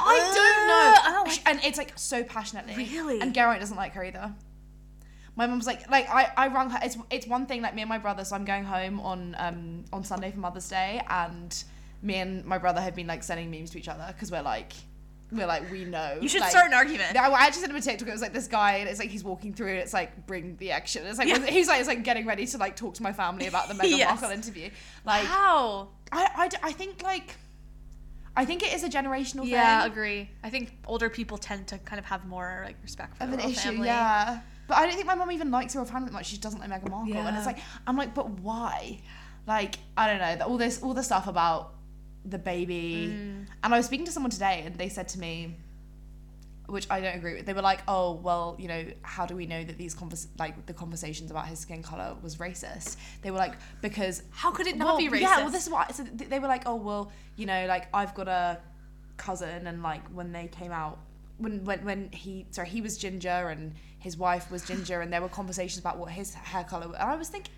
I 0.00 0.14
Uh, 0.20 0.34
don't 0.34 0.66
know. 0.68 1.08
I 1.08 1.12
don't 1.12 1.28
like- 1.28 1.48
and 1.48 1.60
it's 1.64 1.78
like 1.78 1.92
so 1.96 2.22
passionately. 2.22 2.74
Really? 2.76 3.20
And 3.20 3.34
Geraint 3.34 3.60
doesn't 3.60 3.76
like 3.76 3.94
her 3.94 4.04
either. 4.04 4.32
My 5.34 5.46
mum's 5.46 5.66
like, 5.66 5.88
like 5.90 6.08
I, 6.08 6.30
I 6.36 6.48
rang 6.48 6.70
her. 6.70 6.78
It's, 6.82 6.96
it's 7.10 7.26
one 7.26 7.46
thing 7.46 7.62
like 7.62 7.74
me 7.74 7.82
and 7.82 7.88
my 7.88 7.98
brother. 7.98 8.24
So 8.24 8.34
I'm 8.36 8.44
going 8.44 8.64
home 8.64 9.00
on 9.00 9.34
um 9.38 9.84
on 9.92 10.04
Sunday 10.04 10.30
for 10.30 10.38
Mother's 10.38 10.68
Day, 10.68 11.00
and 11.08 11.64
me 12.02 12.16
and 12.16 12.44
my 12.44 12.58
brother 12.58 12.80
have 12.80 12.94
been 12.94 13.06
like 13.06 13.22
sending 13.22 13.50
memes 13.50 13.70
to 13.70 13.78
each 13.78 13.88
other 13.88 14.04
because 14.08 14.30
we're 14.30 14.42
like, 14.42 14.72
we're 15.30 15.46
like 15.46 15.70
we 15.70 15.84
know. 15.84 16.18
You 16.20 16.28
should 16.28 16.40
like- 16.40 16.50
start 16.50 16.66
an 16.68 16.74
argument. 16.74 17.10
Yeah, 17.14 17.28
I 17.28 17.46
actually 17.46 17.60
sent 17.60 17.70
him 17.72 17.76
a 17.76 17.80
TikTok. 17.80 18.08
It 18.08 18.12
was 18.12 18.22
like 18.22 18.32
this 18.32 18.48
guy, 18.48 18.76
and 18.76 18.88
it's 18.88 18.98
like 18.98 19.10
he's 19.10 19.24
walking 19.24 19.52
through, 19.52 19.68
and 19.68 19.78
it's 19.78 19.92
like 19.92 20.26
bring 20.26 20.56
the 20.56 20.70
action. 20.70 21.06
It's 21.06 21.18
like 21.18 21.28
Yeah. 21.28 21.44
he's 21.46 21.68
like 21.68 21.80
it's 21.80 21.88
like 21.88 22.02
getting 22.04 22.26
ready 22.26 22.46
to 22.46 22.58
like 22.58 22.76
talk 22.76 22.94
to 22.94 23.02
my 23.02 23.12
family 23.12 23.46
about 23.46 23.68
the 23.68 23.74
Meghan 23.74 23.90
Yes. 23.98 24.20
Markle 24.20 24.36
interview. 24.36 24.70
Like 25.04 25.24
How? 25.24 25.88
I, 26.10 26.48
I, 26.62 26.68
I 26.68 26.72
think 26.72 27.02
like 27.02 27.36
I 28.36 28.44
think 28.44 28.62
it 28.62 28.72
is 28.72 28.84
a 28.84 28.88
generational 28.88 29.40
thing. 29.42 29.48
Yeah, 29.48 29.84
agree. 29.84 30.30
I 30.44 30.50
think 30.50 30.72
older 30.86 31.10
people 31.10 31.36
tend 31.38 31.66
to 31.68 31.78
kind 31.78 31.98
of 31.98 32.04
have 32.06 32.24
more 32.26 32.62
like 32.64 32.76
respect 32.82 33.18
for 33.18 33.24
of 33.24 33.32
an 33.32 33.40
issue. 33.40 33.54
family. 33.70 33.88
Yeah, 33.88 34.40
but 34.68 34.76
I 34.78 34.86
don't 34.86 34.94
think 34.94 35.06
my 35.06 35.14
mom 35.16 35.32
even 35.32 35.50
likes 35.50 35.74
her 35.74 35.84
family 35.84 36.10
much. 36.12 36.26
She 36.26 36.38
doesn't 36.38 36.60
like 36.60 36.70
Meghan 36.70 36.88
Markle, 36.90 37.16
and 37.16 37.36
it's 37.36 37.46
like 37.46 37.58
I'm 37.86 37.96
like, 37.96 38.14
but 38.14 38.30
why? 38.30 39.00
Like 39.46 39.76
I 39.96 40.06
don't 40.06 40.38
know. 40.38 40.46
All 40.46 40.56
this 40.56 40.82
all 40.82 40.94
the 40.94 41.02
stuff 41.02 41.26
about 41.26 41.72
the 42.30 42.38
baby, 42.38 43.08
Mm. 43.10 43.46
and 43.62 43.74
I 43.74 43.76
was 43.76 43.86
speaking 43.86 44.06
to 44.06 44.12
someone 44.12 44.30
today, 44.30 44.62
and 44.64 44.74
they 44.76 44.88
said 44.88 45.08
to 45.10 45.18
me. 45.18 45.56
Which 46.66 46.86
I 46.90 47.00
don't 47.00 47.16
agree 47.16 47.32
with. 47.36 47.46
They 47.46 47.54
were 47.54 47.62
like, 47.62 47.80
"Oh, 47.88 48.12
well, 48.12 48.54
you 48.58 48.68
know, 48.68 48.84
how 49.00 49.24
do 49.24 49.34
we 49.34 49.46
know 49.46 49.64
that 49.64 49.78
these 49.78 49.94
convers 49.94 50.28
like 50.38 50.66
the 50.66 50.74
conversations 50.74 51.30
about 51.30 51.46
his 51.46 51.58
skin 51.60 51.82
color 51.82 52.14
was 52.20 52.36
racist?" 52.36 52.98
They 53.22 53.30
were 53.30 53.38
like, 53.38 53.54
"Because 53.80 54.22
How 54.32 54.50
could 54.50 54.66
it 54.66 54.76
not 54.76 54.84
well, 54.88 54.98
be 54.98 55.08
racist?" 55.08 55.20
Yeah, 55.22 55.38
well, 55.38 55.50
this 55.50 55.64
is 55.66 55.70
what 55.72 55.94
so 55.94 56.02
they 56.04 56.38
were 56.38 56.46
like. 56.46 56.64
Oh, 56.66 56.74
well, 56.74 57.10
you 57.36 57.46
know, 57.46 57.64
like 57.66 57.88
I've 57.94 58.14
got 58.14 58.28
a 58.28 58.58
cousin, 59.16 59.66
and 59.66 59.82
like 59.82 60.06
when 60.08 60.30
they 60.32 60.46
came 60.48 60.70
out, 60.70 60.98
when 61.38 61.64
when 61.64 61.82
when 61.86 62.12
he 62.12 62.44
sorry 62.50 62.68
he 62.68 62.82
was 62.82 62.98
ginger 62.98 63.48
and 63.48 63.74
his 63.98 64.18
wife 64.18 64.50
was 64.50 64.62
ginger, 64.66 65.00
and 65.00 65.10
there 65.10 65.22
were 65.22 65.30
conversations 65.30 65.78
about 65.78 65.96
what 65.96 66.10
his 66.12 66.34
hair 66.34 66.64
color. 66.64 66.86
was. 66.88 66.96
And 66.98 67.08
I 67.10 67.16
was 67.16 67.30
thinking. 67.30 67.54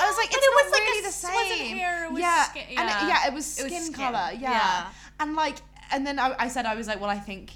I 0.00 0.06
was 0.08 0.16
like, 0.16 0.28
it's 0.32 0.36
it 0.46 0.50
was 0.64 0.72
like 0.72 0.80
a 0.82 0.84
really 0.84 1.02
the 1.06 1.12
same. 1.12 1.34
wasn't 1.34 1.60
hair, 1.78 2.04
it 2.06 2.12
was 2.12 2.20
yeah, 2.20 2.44
skin- 2.44 2.62
and 2.68 2.88
yeah. 2.88 3.04
it, 3.04 3.08
yeah, 3.08 3.26
it 3.28 3.34
was 3.34 3.58
It 3.58 3.64
was 3.64 3.72
skin 3.72 3.82
skin, 3.82 3.94
color. 3.94 4.30
Yeah. 4.32 4.40
yeah. 4.52 4.86
and 5.20 5.34
like, 5.34 5.56
and 5.92 6.06
then 6.06 6.18
I, 6.18 6.34
I 6.38 6.48
said 6.48 6.66
I 6.66 6.74
was 6.74 6.86
like, 6.88 7.00
well, 7.00 7.10
I 7.10 7.18
think 7.18 7.52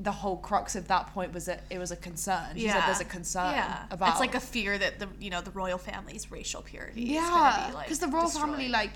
the 0.00 0.12
whole 0.12 0.36
crux 0.36 0.76
of 0.76 0.86
that 0.88 1.08
point 1.08 1.32
was 1.32 1.46
that 1.46 1.64
it 1.70 1.78
was 1.78 1.90
a 1.90 1.96
concern. 1.96 2.54
She 2.56 2.68
said 2.68 2.82
there's 2.86 3.00
a 3.00 3.04
concern 3.04 3.50
yeah. 3.52 3.84
about 3.90 4.10
It's 4.10 4.20
like 4.20 4.34
a 4.36 4.40
fear 4.40 4.78
that 4.78 4.98
the 5.00 5.08
you 5.18 5.28
know 5.30 5.40
the 5.40 5.50
royal 5.50 5.76
family's 5.78 6.30
racial 6.30 6.62
purity 6.62 7.02
is 7.02 7.08
yeah, 7.10 7.28
gonna 7.28 7.68
be 7.68 7.74
like 7.74 7.86
because 7.86 7.98
the 7.98 8.06
royal 8.08 8.26
destroyed. 8.26 8.44
family 8.50 8.68
like 8.68 8.92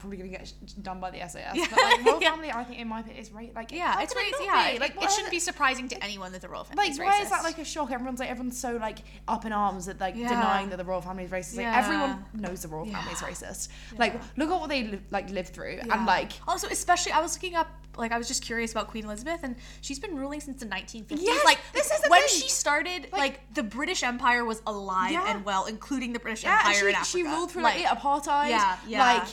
probably 0.00 0.16
gonna 0.16 0.28
get 0.30 0.52
done 0.82 0.98
by 1.00 1.10
the 1.10 1.18
SAS. 1.28 1.54
Yeah. 1.54 1.66
But 1.70 1.78
like 1.82 2.04
royal 2.06 2.20
Yeah. 2.22 2.30
family, 2.32 2.50
I 2.50 2.64
think 2.64 2.80
in 2.80 2.88
my 2.88 3.00
opinion 3.00 3.20
is 3.22 3.30
right. 3.30 3.54
Like 3.54 3.70
yeah, 3.72 4.00
it's 4.00 4.12
could 4.12 4.22
it 4.26 4.34
Yeah, 4.42 4.72
be? 4.72 4.78
like 4.78 4.94
it 5.00 5.10
shouldn't 5.10 5.30
be 5.30 5.38
surprising 5.38 5.88
to 5.88 6.02
anyone 6.04 6.32
that 6.32 6.40
the 6.42 6.48
royal 6.48 6.64
family 6.64 6.82
Like 6.84 6.92
is 6.92 6.98
why 6.98 7.20
is 7.22 7.30
that 7.30 7.40
racist. 7.40 7.44
like 7.44 7.58
a 7.58 7.64
shock? 7.64 7.90
Everyone's 7.92 8.18
like 8.20 8.30
everyone's 8.30 8.58
so 8.58 8.76
like 8.76 8.98
up 9.28 9.44
in 9.44 9.52
arms 9.52 9.86
that 9.86 10.00
like 10.00 10.16
Yeah. 10.16 10.28
denying 10.28 10.70
that 10.70 10.76
the 10.78 10.84
royal 10.84 11.00
family 11.02 11.24
is 11.24 11.30
racist. 11.30 11.56
Like 11.56 11.64
Yeah. 11.66 11.78
everyone 11.78 12.24
knows 12.34 12.62
the 12.62 12.68
royal 12.68 12.86
family 12.86 13.12
is 13.12 13.20
racist. 13.20 13.68
Like 13.98 14.20
look 14.36 14.50
at 14.50 14.58
what 14.60 14.68
they 14.70 14.84
li- 14.84 15.00
like 15.10 15.30
lived 15.30 15.50
through 15.54 15.78
and 15.90 16.06
like 16.06 16.32
also 16.48 16.66
especially 16.68 17.12
I 17.12 17.20
was 17.20 17.34
looking 17.36 17.54
up 17.56 17.68
like 17.96 18.12
I 18.12 18.18
was 18.18 18.28
just 18.28 18.42
curious 18.42 18.70
about 18.70 18.86
Queen 18.88 19.04
Elizabeth 19.04 19.40
and 19.42 19.56
she's 19.80 19.98
been 19.98 20.16
ruling 20.16 20.40
since 20.40 20.60
the 20.60 20.66
1950s. 20.66 21.18
Yes, 21.20 21.44
like 21.44 21.58
this 21.72 21.90
is 21.90 22.00
the 22.00 22.08
when 22.08 22.20
thing. 22.20 22.28
she 22.40 22.48
started, 22.48 23.08
like, 23.12 23.20
Like- 23.20 23.54
the 23.54 23.64
British 23.64 24.02
Empire 24.04 24.44
was 24.44 24.62
alive 24.66 25.10
Yeah. 25.10 25.24
and 25.26 25.44
well, 25.44 25.66
including 25.66 26.12
the 26.12 26.20
British 26.20 26.44
yeah, 26.44 26.58
Empire 26.64 26.88
in 26.88 26.94
she, 26.94 26.96
Africa. 27.00 27.04
she 27.18 27.22
ruled 27.24 27.50
through 27.50 27.62
like, 27.62 27.80
yeah, 27.80 27.94
apartheid. 27.94 28.48
yeah, 28.50 28.76
yeah. 28.86 29.00
Like 29.14 29.28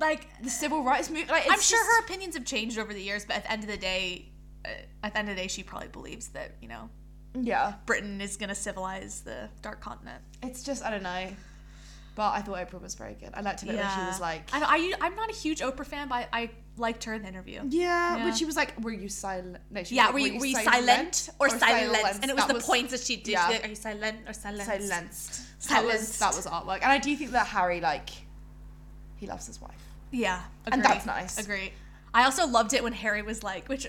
like 0.00 0.26
the 0.42 0.50
civil 0.50 0.82
rights 0.82 1.08
movement. 1.10 1.30
Like 1.30 1.44
I'm 1.50 1.60
sure 1.60 1.78
just- 1.78 1.90
her 1.90 2.00
opinions 2.04 2.34
have 2.36 2.44
changed 2.44 2.78
over 2.78 2.92
the 2.92 3.02
years, 3.02 3.24
but 3.24 3.36
at 3.36 3.42
the 3.44 3.52
end 3.52 3.62
of 3.64 3.68
the 3.68 3.76
day, 3.76 4.30
uh, 4.64 4.68
at 5.02 5.12
the 5.12 5.18
end 5.18 5.28
of 5.28 5.36
the 5.36 5.42
day, 5.42 5.48
she 5.48 5.62
probably 5.62 5.88
believes 5.88 6.28
that 6.28 6.52
you 6.60 6.68
know 6.68 6.88
yeah. 7.34 7.74
Britain 7.86 8.20
is 8.20 8.36
gonna 8.36 8.54
civilize 8.54 9.20
the 9.20 9.48
dark 9.62 9.80
continent. 9.80 10.22
It's 10.42 10.62
just 10.62 10.84
I 10.84 10.90
don't 10.90 11.02
know. 11.02 11.28
But 12.14 12.32
I 12.32 12.40
thought 12.42 12.56
Oprah 12.58 12.82
was 12.82 12.96
very 12.96 13.14
good. 13.14 13.30
I 13.32 13.42
liked 13.42 13.62
it 13.62 13.66
when 13.68 13.76
she 13.76 14.00
was 14.06 14.20
like 14.20 14.48
I, 14.52 14.60
I 15.00 15.06
I'm 15.06 15.14
not 15.14 15.30
a 15.30 15.34
huge 15.34 15.60
Oprah 15.60 15.86
fan, 15.86 16.08
but 16.08 16.28
I, 16.32 16.40
I 16.42 16.50
liked 16.76 17.04
her 17.04 17.14
in 17.14 17.22
the 17.22 17.28
interview. 17.28 17.60
Yeah, 17.68 18.16
Yeah. 18.16 18.24
when 18.24 18.34
she 18.34 18.44
was 18.44 18.56
like, 18.56 18.76
"Were 18.82 18.90
you 18.90 19.08
silent?" 19.08 19.58
No, 19.70 19.80
she 19.80 19.82
was 19.82 19.92
Yeah, 19.92 20.04
like, 20.06 20.14
were 20.14 20.18
you, 20.20 20.38
were 20.40 20.46
you 20.46 20.56
silent 20.56 21.28
or, 21.38 21.48
silenced? 21.48 22.20
And 22.22 22.30
it 22.30 22.34
was 22.34 22.46
That 22.46 22.56
the 22.56 22.60
points 22.60 22.90
that 22.90 23.00
she 23.02 23.16
did. 23.16 23.28
yeah. 23.32 23.46
Like, 23.48 23.64
Are 23.64 23.68
you 23.68 23.76
silent 23.76 24.18
or 24.26 24.32
silenced? 24.32 24.66
Silenced. 24.66 25.68
That 25.68 25.84
was 25.84 26.18
that 26.18 26.34
was 26.34 26.46
artwork, 26.46 26.82
and 26.82 26.90
I 26.90 26.98
do 26.98 27.14
think 27.14 27.30
that 27.32 27.46
Harry 27.46 27.80
like 27.80 28.10
he 29.16 29.26
loves 29.28 29.46
his 29.46 29.60
wife. 29.60 29.74
Yeah, 30.10 30.42
And 30.70 30.82
that's 30.82 31.06
nice. 31.06 31.38
Agree. 31.38 31.72
I 32.14 32.24
also 32.24 32.46
loved 32.46 32.72
it 32.72 32.82
when 32.82 32.92
Harry 32.94 33.22
was 33.22 33.42
like, 33.42 33.68
which 33.68 33.86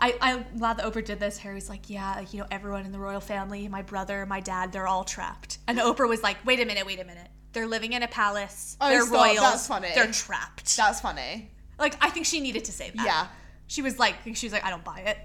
I, 0.00 0.16
I'm 0.20 0.44
glad 0.58 0.78
that 0.78 0.86
Oprah 0.86 1.04
did 1.04 1.20
this. 1.20 1.38
Harry 1.38 1.54
was 1.54 1.68
like, 1.68 1.90
yeah, 1.90 2.24
you 2.32 2.40
know, 2.40 2.46
everyone 2.50 2.84
in 2.84 2.92
the 2.92 2.98
royal 2.98 3.20
family, 3.20 3.68
my 3.68 3.82
brother, 3.82 4.24
my 4.26 4.40
dad, 4.40 4.72
they're 4.72 4.88
all 4.88 5.04
trapped. 5.04 5.58
And 5.68 5.78
Oprah 5.78 6.08
was 6.08 6.22
like, 6.22 6.38
wait 6.44 6.60
a 6.60 6.64
minute, 6.64 6.86
wait 6.86 7.00
a 7.00 7.04
minute. 7.04 7.28
They're 7.52 7.66
living 7.66 7.92
in 7.92 8.02
a 8.02 8.08
palace. 8.08 8.76
Oh, 8.80 8.88
they're 8.88 9.02
stop, 9.02 9.12
royals. 9.14 9.40
that's 9.40 9.66
funny. 9.66 9.90
They're 9.94 10.10
trapped. 10.10 10.76
That's 10.76 11.00
funny. 11.00 11.50
like, 11.78 11.96
I 12.00 12.10
think 12.10 12.26
she 12.26 12.40
needed 12.40 12.64
to 12.64 12.72
say 12.72 12.90
that. 12.94 13.04
Yeah. 13.04 13.26
She 13.66 13.82
was 13.82 13.98
like, 13.98 14.16
she 14.34 14.46
was 14.46 14.52
like, 14.52 14.64
I 14.64 14.70
don't 14.70 14.84
buy 14.84 15.00
it. 15.00 15.18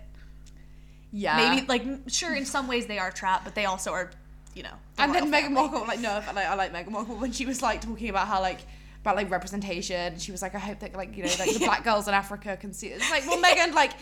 Yeah. 1.11 1.37
Maybe, 1.37 1.65
like, 1.67 1.83
sure, 2.07 2.35
in 2.35 2.45
some 2.45 2.67
ways 2.67 2.85
they 2.85 2.99
are 2.99 3.11
trapped, 3.11 3.45
but 3.45 3.55
they 3.55 3.65
also 3.65 3.91
are, 3.91 4.11
you 4.53 4.63
know. 4.63 4.73
the 4.95 5.03
and 5.03 5.15
then 5.15 5.31
Meghan. 5.31 5.51
Markle, 5.51 5.85
like 5.87 5.99
no, 5.99 6.11
I 6.11 6.31
like, 6.33 6.45
I 6.45 6.55
like 6.55 6.73
Meghan 6.73 6.91
Markle 6.91 7.15
when 7.15 7.31
she 7.31 7.45
was 7.45 7.61
like 7.61 7.81
talking 7.81 8.09
about 8.09 8.27
how 8.27 8.41
like 8.41 8.59
about 9.01 9.15
like 9.15 9.29
representation. 9.31 10.17
She 10.19 10.31
was 10.31 10.41
like, 10.41 10.55
I 10.55 10.59
hope 10.59 10.79
that 10.79 10.93
like 10.95 11.15
you 11.15 11.23
know 11.23 11.29
like 11.39 11.53
the 11.53 11.59
black 11.59 11.83
girls 11.83 12.07
in 12.07 12.13
Africa 12.13 12.57
can 12.57 12.73
see. 12.73 12.87
it. 12.87 12.97
It's 12.97 13.11
like, 13.11 13.25
well, 13.27 13.41
Meghan, 13.41 13.73
like. 13.73 13.93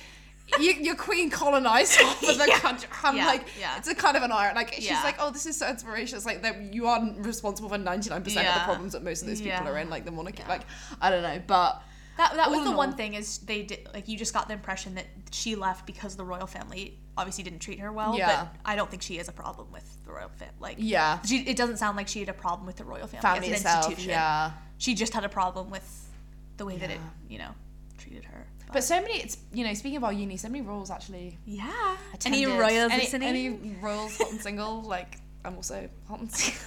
You, 0.61 0.71
your 0.71 0.95
queen 0.95 1.29
colonized 1.29 1.95
half 1.99 2.23
of 2.23 2.37
the 2.37 2.45
Yeah. 2.47 2.59
country. 2.59 2.87
I'm 3.03 3.17
Yeah, 3.17 3.25
like, 3.25 3.47
yeah. 3.59 3.75
it's 3.77 3.89
a 3.89 3.93
kind 3.93 4.15
of 4.15 4.23
an 4.23 4.31
iron. 4.31 4.55
Like, 4.55 4.71
she's 4.75 4.89
like, 5.03 5.17
oh, 5.19 5.29
this 5.29 5.45
is 5.45 5.57
so 5.59 5.67
inspirational. 5.67 6.15
It's 6.19 6.25
like 6.25 6.41
that 6.43 6.73
you 6.73 6.87
are 6.87 7.05
responsible 7.17 7.67
for 7.67 7.75
99% 7.77 8.15
of 8.15 8.23
the 8.23 8.61
problems 8.63 8.93
that 8.93 9.03
most 9.03 9.23
of 9.23 9.27
those 9.27 9.41
people 9.41 9.67
are 9.67 9.77
in, 9.77 9.89
like 9.89 10.05
the 10.05 10.11
monarchy. 10.11 10.43
Like, 10.47 10.61
I 11.01 11.09
don't 11.09 11.21
know, 11.21 11.41
but 11.45 11.81
That, 12.15 12.35
that 12.35 12.49
was 12.49 12.63
the 12.63 12.71
one 12.71 12.93
thing 12.95 13.15
is 13.15 13.39
they 13.39 13.63
did 13.63 13.89
like 13.93 14.07
you 14.07 14.17
just 14.17 14.33
got 14.33 14.47
the 14.47 14.53
impression 14.53 14.95
that 14.95 15.07
she 15.31 15.55
left 15.57 15.85
because 15.85 16.15
the 16.15 16.23
royal 16.23 16.47
family 16.47 16.97
obviously 17.17 17.43
didn't 17.43 17.59
treat 17.59 17.81
her 17.81 17.91
well. 17.91 18.17
Yeah. 18.17 18.45
But 18.45 18.61
I 18.71 18.77
don't 18.77 18.89
think 18.89 19.01
she 19.01 19.17
has 19.17 19.27
a 19.27 19.33
problem 19.33 19.69
with 19.73 19.83
the 20.05 20.13
royal 20.13 20.29
family. 20.29 20.53
Like 20.61 20.75
yeah, 20.79 21.21
she, 21.23 21.39
it 21.39 21.57
doesn't 21.57 21.75
sound 21.75 21.97
like 21.97 22.07
she 22.07 22.21
had 22.21 22.29
a 22.29 22.33
problem 22.33 22.65
with 22.65 22.77
the 22.77 22.85
royal 22.85 23.07
family, 23.07 23.21
family 23.21 23.47
as 23.53 23.61
an 23.61 23.67
itself, 23.67 23.85
institution. 23.87 24.11
yeah. 24.11 24.51
She 24.77 24.93
just 24.95 25.13
had 25.13 25.23
a 25.23 25.29
problem 25.29 25.69
with 25.69 26.09
the 26.57 26.65
way 26.65 26.77
that 26.77 26.89
it 26.91 26.99
you 27.29 27.37
know 27.39 27.51
treated 27.97 28.25
her. 28.25 28.45
But 28.73 28.83
so 28.83 28.99
many, 29.01 29.15
it's 29.21 29.37
you 29.53 29.63
know, 29.65 29.73
speaking 29.73 29.97
of 29.97 30.03
our 30.03 30.11
uni, 30.13 30.35
so 30.37 30.49
many 30.49 30.61
royals 30.61 30.91
actually. 30.91 31.37
yeah. 31.45 31.95
Attended. 32.13 32.43
Any 32.43 32.51
royals 32.51 32.91
any, 32.91 33.03
listening? 33.03 33.27
Any 33.29 33.49
royals 33.81 34.17
hot 34.17 34.31
and 34.31 34.41
single? 34.41 34.81
Like 34.87 35.19
I'm 35.45 35.55
also 35.55 35.87
hot 36.07 36.19
and 36.19 36.31
single. 36.31 36.59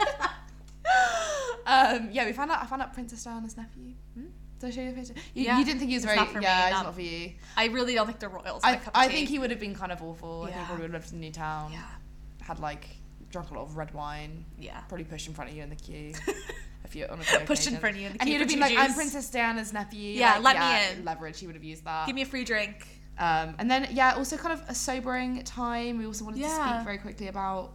um, 1.66 2.08
yeah, 2.12 2.26
we 2.26 2.32
found 2.32 2.50
out. 2.50 2.62
I 2.62 2.66
found 2.66 2.82
out 2.82 2.92
Princess 2.94 3.24
Diana's 3.24 3.56
nephew. 3.56 3.92
Hmm? 4.14 4.26
Did 4.60 4.66
I 4.66 4.70
show 4.70 4.80
you 4.82 4.90
the 4.90 4.96
picture? 4.96 5.14
You, 5.34 5.44
Yeah. 5.44 5.58
you 5.58 5.64
didn't 5.64 5.78
think 5.78 5.90
he 5.90 5.96
was 5.96 6.04
It's 6.04 6.12
very. 6.12 6.18
not 6.24 6.30
for 6.32 6.38
me, 6.38 6.44
yeah, 6.44 6.66
it's 6.66 6.72
not- 6.72 6.84
not 6.86 6.94
for 6.94 7.00
you. 7.00 7.32
I 7.56 7.66
really 7.66 7.94
don't 7.94 8.06
think 8.06 8.18
the 8.18 8.28
royals. 8.28 8.60
I, 8.64 8.80
I 8.94 9.08
think 9.08 9.28
he 9.28 9.38
would 9.38 9.50
have 9.50 9.60
been 9.60 9.74
kind 9.74 9.92
of 9.92 10.02
awful. 10.02 10.46
Yeah. 10.48 10.48
I 10.48 10.50
think 10.52 10.60
he 10.60 10.66
probably 10.66 10.82
would 10.82 10.92
have 10.94 11.02
lived 11.02 11.12
in 11.14 11.20
Newtown. 11.20 11.72
Yeah. 11.72 11.82
Had 12.42 12.58
like 12.58 12.88
drunk 13.30 13.50
a 13.50 13.54
lot 13.54 13.62
of 13.62 13.76
red 13.76 13.92
wine. 13.94 14.44
Yeah. 14.58 14.80
Probably 14.88 15.04
pushed 15.04 15.28
in 15.28 15.34
front 15.34 15.50
of 15.50 15.56
you 15.56 15.62
in 15.62 15.70
the 15.70 15.76
queue. 15.76 16.12
if 16.84 16.96
you're 16.96 17.10
on 17.10 17.20
a 17.20 17.22
Push 17.24 17.66
in 17.66 17.74
occasion. 17.74 17.76
front 17.78 17.96
of 17.96 18.00
you 18.02 18.08
in 18.08 18.16
And 18.20 18.28
you'd 18.28 18.40
have 18.40 18.48
been 18.48 18.60
like, 18.60 18.76
I'm. 18.76 18.94
Princess 18.94 19.30
Diana's 19.30 19.72
nephew. 19.72 20.12
Yeah, 20.14 20.34
like, 20.38 20.42
let 20.44 20.56
me 20.56 20.60
yeah, 20.62 20.90
in. 20.92 21.04
Leverage. 21.04 21.38
He 21.40 21.46
would 21.46 21.56
have 21.56 21.64
used 21.64 21.84
that. 21.84 22.06
Give 22.06 22.14
me 22.14 22.22
a 22.22 22.26
free 22.26 22.44
drink. 22.44 22.86
Um, 23.18 23.54
and 23.58 23.70
then 23.70 23.88
yeah, 23.92 24.14
also 24.14 24.36
kind 24.36 24.52
of 24.58 24.62
a 24.68 24.74
sobering 24.74 25.42
time. 25.44 25.98
We 25.98 26.06
also 26.06 26.24
wanted 26.24 26.42
to 26.42 26.48
speak 26.48 26.84
very 26.84 26.98
quickly 26.98 27.26
about 27.28 27.72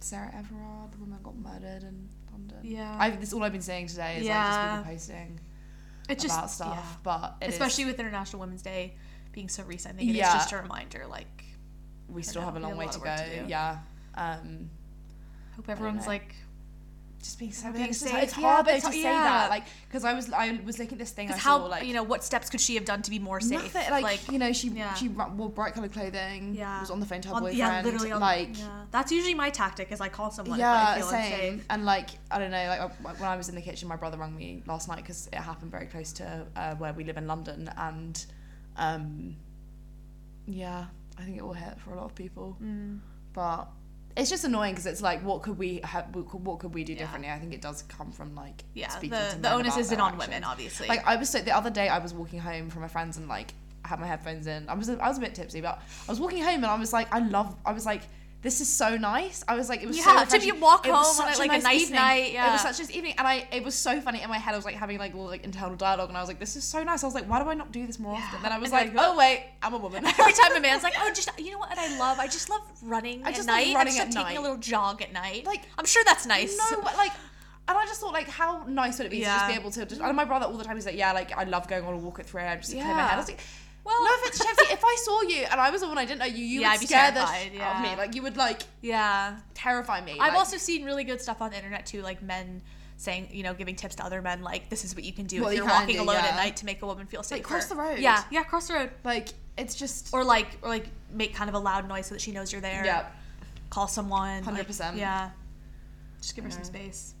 Sarah 0.00 0.32
Everard, 0.36 0.92
the 0.92 0.98
woman 0.98 1.12
that 1.12 1.22
got 1.22 1.36
murdered 1.36 1.84
in 1.84 2.08
London. 2.32 2.58
Yeah. 2.62 2.94
I've, 2.98 3.20
this 3.20 3.32
all 3.32 3.42
I've 3.44 3.52
been 3.52 3.60
saying 3.62 3.86
today 3.86 4.16
is 4.16 4.22
like 4.22 4.26
Yeah. 4.26 4.50
just 4.76 4.76
people 4.84 4.92
posting 4.92 5.40
It 6.08 6.18
just 6.18 6.36
about 6.36 6.50
stuff, 6.50 6.74
yeah. 6.76 6.96
but 7.02 7.36
it 7.40 7.48
is- 7.48 7.54
especially 7.54 7.84
with 7.86 7.98
International 8.00 8.40
Women's 8.40 8.62
Day 8.62 8.96
being 9.32 9.48
so 9.48 9.62
recent. 9.62 9.94
I 9.94 9.98
think 9.98 10.10
it 10.10 10.14
is 10.16 10.20
just 10.20 10.52
a 10.52 10.56
reminder. 10.58 11.06
Like, 11.08 11.44
we 12.08 12.22
still 12.22 12.42
know, 12.42 12.46
have 12.46 12.56
a 12.56 12.60
long 12.60 12.70
have 12.72 12.76
a 12.76 12.80
way 12.80 12.86
to 12.88 12.98
go. 12.98 13.16
to. 13.16 13.48
Yeah. 13.48 13.78
Um, 14.16 14.70
hope 15.56 15.68
everyone's 15.68 16.06
like, 16.06 16.34
just 17.24 17.38
being 17.38 17.52
so 17.52 17.72
Being 17.72 17.86
it's, 17.86 17.98
safe, 17.98 18.14
it's 18.22 18.38
yeah, 18.38 18.42
hard 18.42 18.66
though 18.66 18.74
to 18.74 18.80
say 18.80 19.02
that, 19.02 19.48
like, 19.48 19.64
because 19.88 20.04
I 20.04 20.12
was 20.12 20.30
I 20.30 20.60
was 20.64 20.78
looking 20.78 20.92
at 20.92 20.98
this 20.98 21.10
thing 21.10 21.30
I 21.30 21.32
saw 21.32 21.38
how 21.38 21.66
like 21.66 21.86
you 21.86 21.94
know 21.94 22.02
what 22.02 22.22
steps 22.22 22.50
could 22.50 22.60
she 22.60 22.74
have 22.74 22.84
done 22.84 23.02
to 23.02 23.10
be 23.10 23.18
more 23.18 23.40
safe? 23.40 23.74
nothing 23.74 24.02
like, 24.02 24.30
you 24.30 24.38
know 24.38 24.52
she 24.52 24.68
yeah. 24.68 24.94
she 24.94 25.08
wore 25.08 25.48
bright 25.48 25.74
colored 25.74 25.92
clothing. 25.92 26.54
Yeah. 26.54 26.80
was 26.80 26.90
on 26.90 27.00
the 27.00 27.06
phone 27.06 27.22
to 27.22 27.28
her 27.28 27.34
On- 27.34 27.42
boyfriend. 27.42 27.58
yeah, 27.58 27.82
literally. 27.82 28.12
On, 28.12 28.20
like 28.20 28.58
yeah. 28.58 28.84
that's 28.90 29.10
usually 29.10 29.34
my 29.34 29.50
tactic. 29.50 29.90
Is 29.90 30.00
I 30.00 30.08
call 30.08 30.30
someone 30.30 30.58
yeah, 30.58 30.92
if 30.92 30.96
I 30.96 31.00
feel 31.00 31.08
same. 31.08 31.22
unsafe. 31.54 31.66
And 31.70 31.84
like 31.84 32.10
I 32.30 32.38
don't 32.38 32.50
know, 32.50 32.66
like 32.68 32.80
uh, 32.80 32.88
when 32.88 33.28
I 33.28 33.36
was 33.36 33.48
in 33.48 33.54
the 33.54 33.62
kitchen, 33.62 33.88
my 33.88 33.96
brother 33.96 34.18
rang 34.18 34.36
me 34.36 34.62
last 34.66 34.88
night 34.88 34.98
because 34.98 35.28
it 35.32 35.36
happened 35.36 35.70
very 35.70 35.86
close 35.86 36.12
to 36.14 36.46
uh, 36.56 36.74
where 36.74 36.92
we 36.92 37.04
live 37.04 37.16
in 37.16 37.26
London, 37.26 37.70
and 37.78 38.24
um, 38.76 39.36
yeah, 40.46 40.86
I 41.18 41.22
think 41.22 41.38
it 41.38 41.42
will 41.42 41.54
hit 41.54 41.80
for 41.80 41.94
a 41.94 41.96
lot 41.96 42.04
of 42.04 42.14
people. 42.14 42.56
Mm. 42.62 43.00
But 43.32 43.68
it's 44.16 44.30
just 44.30 44.44
annoying 44.44 44.72
because 44.72 44.86
it's 44.86 45.02
like, 45.02 45.22
what 45.24 45.42
could 45.42 45.58
we 45.58 45.80
have? 45.82 46.14
What 46.14 46.58
could 46.60 46.72
we 46.74 46.84
do 46.84 46.92
Yeah. 46.92 47.00
differently? 47.00 47.30
I 47.30 47.38
think 47.38 47.52
it 47.52 47.60
does 47.60 47.82
come 47.82 48.12
from 48.12 48.34
like 48.34 48.62
Yeah, 48.74 48.88
speaking 48.88 49.18
the 49.18 49.30
to 49.34 49.38
the 49.40 49.52
onus 49.52 49.76
isn't 49.76 50.00
on 50.00 50.16
women, 50.16 50.44
obviously. 50.44 50.86
Like 50.88 51.06
I 51.06 51.16
was 51.16 51.30
so 51.30 51.40
the 51.40 51.56
other 51.56 51.70
day 51.70 51.88
I 51.88 51.98
was 51.98 52.14
walking 52.14 52.38
home 52.38 52.70
from 52.70 52.82
my 52.82 52.88
friends 52.88 53.16
and 53.16 53.28
like 53.28 53.54
had 53.84 53.98
my 54.00 54.06
headphones 54.06 54.46
in. 54.46 54.68
I 54.68 54.74
was 54.74 54.88
I 54.88 55.08
was 55.08 55.18
a 55.18 55.20
bit 55.20 55.34
tipsy, 55.34 55.60
but 55.60 55.80
I 56.08 56.12
was 56.12 56.20
walking 56.20 56.42
home 56.42 56.56
and 56.56 56.66
I 56.66 56.76
was 56.78 56.92
like 56.92 57.12
I 57.12 57.18
love 57.18 57.56
I 57.66 57.72
was 57.72 57.84
like 57.86 58.02
this 58.44 58.60
is 58.60 58.68
so 58.72 58.96
nice. 58.98 59.42
I 59.48 59.56
was 59.56 59.68
like 59.70 59.82
it 59.82 59.86
was 59.88 59.98
so 60.04 60.12
Yeah, 60.12 60.24
to 60.24 60.38
be 60.38 60.52
walk 60.52 60.86
It 60.86 60.92
home 60.92 61.26
on 61.26 61.38
like 61.38 61.50
a 61.50 61.62
nice 61.62 61.82
evening. 61.84 62.00
night, 62.00 62.34
It 62.34 62.52
was 62.52 62.60
such 62.60 62.78
an 62.78 62.94
evening 62.94 63.14
and 63.18 63.26
I 63.26 63.48
it 63.50 63.64
was 63.64 63.74
so 63.74 64.00
funny 64.00 64.20
in 64.22 64.28
my 64.28 64.36
head 64.38 64.52
I 64.52 64.56
was 64.56 64.66
like 64.66 64.74
having 64.76 64.98
like 64.98 65.12
little 65.14 65.26
like 65.28 65.44
internal 65.44 65.74
dialogue 65.76 66.10
and 66.10 66.16
I 66.16 66.20
was 66.20 66.28
like 66.28 66.38
this 66.38 66.54
is 66.54 66.62
so 66.62 66.84
nice. 66.84 67.02
I 67.02 67.06
was 67.06 67.14
like 67.14 67.24
why 67.24 67.42
do 67.42 67.48
I 67.48 67.54
not 67.54 67.72
do 67.72 67.86
this 67.86 67.98
more 67.98 68.14
often? 68.14 68.42
Then 68.42 68.52
I 68.52 68.58
was 68.58 68.70
And 68.70 68.78
like 68.80 68.94
like, 68.94 69.04
oh 69.04 69.16
wait, 69.16 69.46
I'm 69.62 69.74
a 69.74 69.78
woman. 69.78 70.04
Every 70.18 70.32
time 70.34 70.54
a 70.54 70.60
man's 70.60 70.82
like, 70.82 70.94
oh, 71.00 71.10
just 71.12 71.30
you 71.40 71.52
know 71.52 71.58
what? 71.58 71.70
And 71.70 71.80
I 71.80 71.98
love, 71.98 72.18
I 72.20 72.26
just 72.26 72.50
love 72.50 72.60
running 72.82 73.24
I 73.24 73.30
at 73.30 73.34
just 73.34 73.48
love 73.48 73.56
night. 73.56 73.74
running 73.74 73.94
I 73.94 73.96
just 73.96 74.00
at 74.00 74.14
love 74.14 74.26
taking 74.26 74.34
night. 74.34 74.38
a 74.38 74.42
little 74.42 74.58
jog 74.58 75.02
at 75.02 75.12
night. 75.12 75.46
Like, 75.46 75.62
I'm 75.78 75.86
sure 75.86 76.02
that's 76.04 76.26
nice. 76.26 76.56
No, 76.70 76.82
but 76.82 76.96
like, 76.98 77.12
and 77.66 77.78
I 77.78 77.86
just 77.86 78.00
thought 78.02 78.12
like, 78.12 78.28
how 78.28 78.64
nice 78.68 78.98
would 78.98 79.06
it 79.06 79.10
be 79.10 79.20
to 79.20 79.24
just 79.24 79.46
be 79.48 79.54
able 79.54 79.70
to? 79.70 79.86
Just, 79.86 80.02
and 80.02 80.12
mm. 80.12 80.14
my 80.14 80.26
brother 80.26 80.44
all 80.44 80.58
the 80.58 80.64
time 80.64 80.76
he's 80.76 80.84
like, 80.84 80.98
yeah, 80.98 81.12
like 81.12 81.32
I 81.32 81.44
love 81.44 81.66
going 81.66 81.84
on 81.86 81.94
a 81.94 81.96
walk 81.96 82.18
at 82.20 82.26
3 82.26 82.42
a.m. 82.42 82.58
just 82.58 82.70
to 82.72 82.76
clear 82.76 82.88
my 82.88 82.98
Yeah. 82.98 83.08
head. 83.08 83.14
I 83.14 83.16
was 83.16 83.28
like, 83.28 83.40
Well- 83.84 84.02
no 84.04 84.14
offense, 84.16 84.38
Chelsea, 84.38 84.72
if 84.72 84.82
I 84.84 84.96
saw 85.02 85.20
you 85.22 85.44
and 85.50 85.60
I 85.60 85.70
was 85.70 85.82
the 85.82 85.88
one 85.88 85.98
I 85.98 86.04
didn't 86.04 86.20
know 86.20 86.24
you, 86.26 86.44
you 86.44 86.60
Yeah, 86.62 86.72
would 86.72 86.80
I'd 86.80 86.86
scare 86.86 87.10
the 87.10 87.18
terrified, 87.20 87.52
sh- 87.54 87.60
out 87.60 87.76
of 87.76 87.82
me. 87.90 87.96
Like 87.96 88.14
you 88.14 88.22
would 88.22 88.36
like 88.36 88.62
yeah. 88.80 89.36
terrify 89.54 90.00
me. 90.00 90.12
I've 90.12 90.32
like- 90.32 90.38
also 90.38 90.56
seen 90.56 90.84
really 90.84 91.04
good 91.04 91.20
stuff 91.20 91.42
on 91.42 91.50
the 91.50 91.56
internet 91.56 91.84
too, 91.86 92.00
like 92.02 92.22
men 92.22 92.62
saying, 92.96 93.28
you 93.32 93.42
know, 93.42 93.52
giving 93.52 93.76
tips 93.76 93.96
to 93.96 94.04
other 94.04 94.22
men, 94.22 94.40
like 94.42 94.70
this 94.70 94.84
is 94.84 94.94
what 94.94 95.04
you 95.04 95.12
can 95.12 95.26
do 95.26 95.42
What 95.42 95.48
if 95.52 95.58
you 95.58 95.64
you're 95.64 95.70
walking 95.70 95.96
do, 95.96 96.02
alone 96.02 96.16
yeah. 96.16 96.28
at 96.30 96.36
night 96.36 96.56
to 96.58 96.64
make 96.66 96.80
a 96.80 96.86
woman 96.86 97.06
feel 97.06 97.22
safer. 97.22 97.42
cross 97.42 97.66
the 97.66 97.74
road. 97.74 97.98
Yeah, 97.98 98.22
yeah, 98.30 98.42
cross 98.44 98.68
the 98.68 98.74
road. 98.74 98.90
like 99.04 99.28
it's 99.58 99.74
just 99.74 100.12
Or 100.14 100.24
like, 100.24 100.58
or 100.62 100.68
like 100.68 100.86
make 101.12 101.34
kind 101.34 101.48
of 101.50 101.54
a 101.54 101.58
loud 101.58 101.86
noise 101.88 102.06
so 102.06 102.14
that 102.14 102.20
she 102.20 102.32
knows 102.32 102.50
you're 102.52 102.60
there. 102.60 102.84
yeah. 102.84 103.06
Call 103.70 103.86
someone. 103.88 104.44
like, 104.44 104.66
100%. 104.66 104.96
yeah. 104.96 105.30
Just 106.20 106.34
give 106.36 106.44
her 106.44 106.50
some 106.50 106.62
mm. 106.62 106.66
space. 106.66 107.14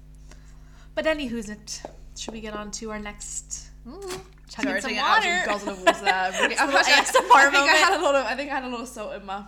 But 0.94 1.04
anywho's 1.06 1.48
it? 1.50 1.82
Should 2.16 2.32
we 2.34 2.40
get 2.40 2.54
on 2.54 2.70
to 2.72 2.90
our 2.90 2.98
next? 3.00 3.68
Mm. 3.86 4.20
Chugging 4.48 4.80
some 4.80 4.90
taking 4.90 4.98
an 4.98 5.04
absolute 5.04 5.46
water. 5.46 5.70
of 5.70 5.84
water 5.86 5.98
I'm 6.60 6.66
little 6.66 6.80
actually- 6.80 7.20
ASMR 7.20 7.30
I 7.34 7.50
think 7.50 7.70
I 7.70 7.74
had 7.76 7.98
a 8.00 8.02
lot 8.02 8.14
of 8.14 8.26
I 8.26 8.34
think 8.36 8.50
I 8.50 8.54
had 8.54 8.64
a 8.64 8.68
lot 8.68 8.80
of 8.80 8.88
salt 8.88 9.14
in 9.14 9.24
my. 9.26 9.36
I'm 9.36 9.46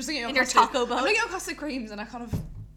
just 0.00 0.08
looking 0.08 0.22
at 0.24 0.30
In 0.30 0.34
your 0.36 0.44
taco 0.44 0.86
boat? 0.86 0.98
I'm 0.98 1.04
looking 1.04 1.20
at 1.24 1.28
custard 1.30 1.56
creams 1.56 1.90
and 1.92 2.00
I 2.00 2.04
kind 2.04 2.24
of 2.24 2.32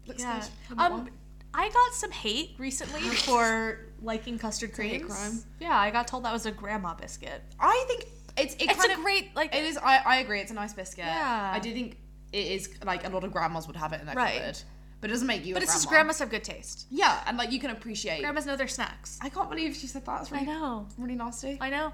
looks 0.06 0.22
Yeah. 0.22 0.44
Um, 0.78 1.08
I 1.54 1.68
got 1.70 1.92
some 1.94 2.10
hate 2.12 2.50
recently 2.58 3.00
for 3.26 3.86
liking 4.02 4.38
custard 4.38 4.72
creams. 4.72 5.04
crime. 5.06 5.42
Yeah, 5.60 5.76
I 5.76 5.90
got 5.90 6.06
told 6.06 6.24
that 6.24 6.32
was 6.32 6.46
a 6.46 6.52
grandma 6.52 6.94
biscuit. 6.94 7.42
I 7.58 7.84
think 7.88 8.04
it's 8.36 8.54
it 8.54 8.64
It's 8.70 8.74
kind 8.80 8.92
a 8.92 8.94
of, 8.96 9.00
great 9.02 9.34
like. 9.34 9.52
It 9.54 9.64
is. 9.64 9.76
I, 9.78 9.98
I 10.06 10.16
agree. 10.18 10.40
It's 10.40 10.52
a 10.52 10.54
nice 10.54 10.72
biscuit. 10.74 11.06
Yeah. 11.06 11.50
I 11.52 11.58
do 11.58 11.72
think 11.72 11.96
it 12.32 12.46
is 12.46 12.68
like 12.84 13.04
a 13.04 13.08
lot 13.10 13.24
of 13.24 13.32
grandmas 13.32 13.66
would 13.66 13.74
have 13.76 13.92
it 13.92 14.00
in 14.00 14.06
their 14.06 14.14
Right. 14.14 14.34
cupboard, 14.38 14.58
but 15.00 15.10
it 15.10 15.12
doesn't 15.12 15.26
make 15.26 15.44
you. 15.44 15.54
but 15.54 15.62
it's 15.62 15.72
just 15.72 15.86
grandma. 15.88 15.98
grandmas 16.00 16.18
have 16.18 16.30
good 16.30 16.44
taste. 16.44 16.86
Yeah, 16.90 17.22
and 17.26 17.36
like 17.36 17.52
you 17.52 17.60
can 17.60 17.70
appreciate. 17.70 18.20
Grandmas 18.20 18.46
know 18.46 18.56
their 18.56 18.68
snacks. 18.68 19.18
I 19.20 19.28
can't 19.28 19.48
believe 19.48 19.76
she 19.76 19.86
said 19.86 20.04
that. 20.06 20.22
It's 20.22 20.32
I 20.32 20.40
really, 20.40 20.46
know. 20.46 20.86
really 20.96 21.14
nasty. 21.14 21.58
I 21.60 21.70
know. 21.70 21.92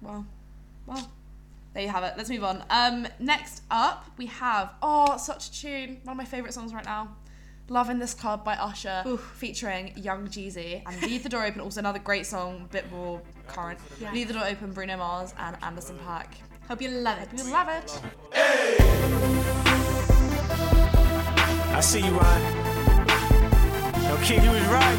Well, 0.00 0.26
well, 0.86 1.10
there 1.74 1.82
you 1.82 1.88
have 1.88 2.04
it. 2.04 2.14
Let's 2.16 2.30
move 2.30 2.44
on. 2.44 2.64
Um, 2.70 3.08
next 3.18 3.62
up 3.70 4.06
we 4.16 4.26
have 4.26 4.74
oh, 4.82 5.16
such 5.16 5.48
a 5.48 5.52
tune. 5.52 6.00
One 6.04 6.12
of 6.12 6.16
my 6.18 6.24
favorite 6.24 6.54
songs 6.54 6.72
right 6.72 6.84
now. 6.84 7.16
Love 7.68 7.90
in 7.90 7.98
This 7.98 8.14
Club 8.14 8.44
by 8.44 8.54
Usher, 8.54 9.02
Oof. 9.08 9.20
featuring 9.36 9.92
Young 9.96 10.28
Jeezy, 10.28 10.82
and 10.86 11.02
Leave 11.02 11.24
the 11.24 11.28
Door 11.28 11.46
Open. 11.46 11.60
Also 11.60 11.80
another 11.80 11.98
great 11.98 12.24
song, 12.24 12.60
a 12.64 12.72
bit 12.72 12.88
more 12.92 13.20
current. 13.48 13.80
Yeah. 14.00 14.12
Leave 14.12 14.28
the 14.28 14.34
Door 14.34 14.44
Open, 14.46 14.72
Bruno 14.72 14.96
Mars 14.96 15.34
and 15.36 15.56
Anderson 15.62 15.98
.Paak. 16.06 16.28
Hope 16.68 16.80
you 16.80 16.90
love 16.90 17.18
it. 17.18 17.28
We 17.32 17.42
love 17.50 17.68
it. 17.68 18.00
I 21.76 21.80
see 21.80 22.00
you, 22.00 22.10
Ryan. 22.10 22.42
Yo, 24.08 24.16
kid, 24.22 24.42
you 24.42 24.50
was 24.50 24.64
right. 24.78 24.98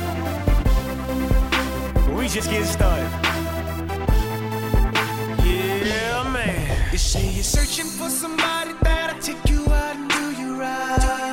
We 2.15 2.27
just 2.27 2.51
getting 2.51 2.67
started. 2.67 3.09
Yeah, 5.43 6.31
man. 6.31 6.91
You 6.91 6.99
say 6.99 7.27
you're 7.29 7.43
searching 7.43 7.87
for 7.87 8.11
somebody 8.11 8.73
that'll 8.83 9.19
take 9.19 9.49
you 9.49 9.65
out 9.65 9.95
and 9.95 10.07
do 10.07 10.39
you 10.39 10.61
right. 10.61 11.26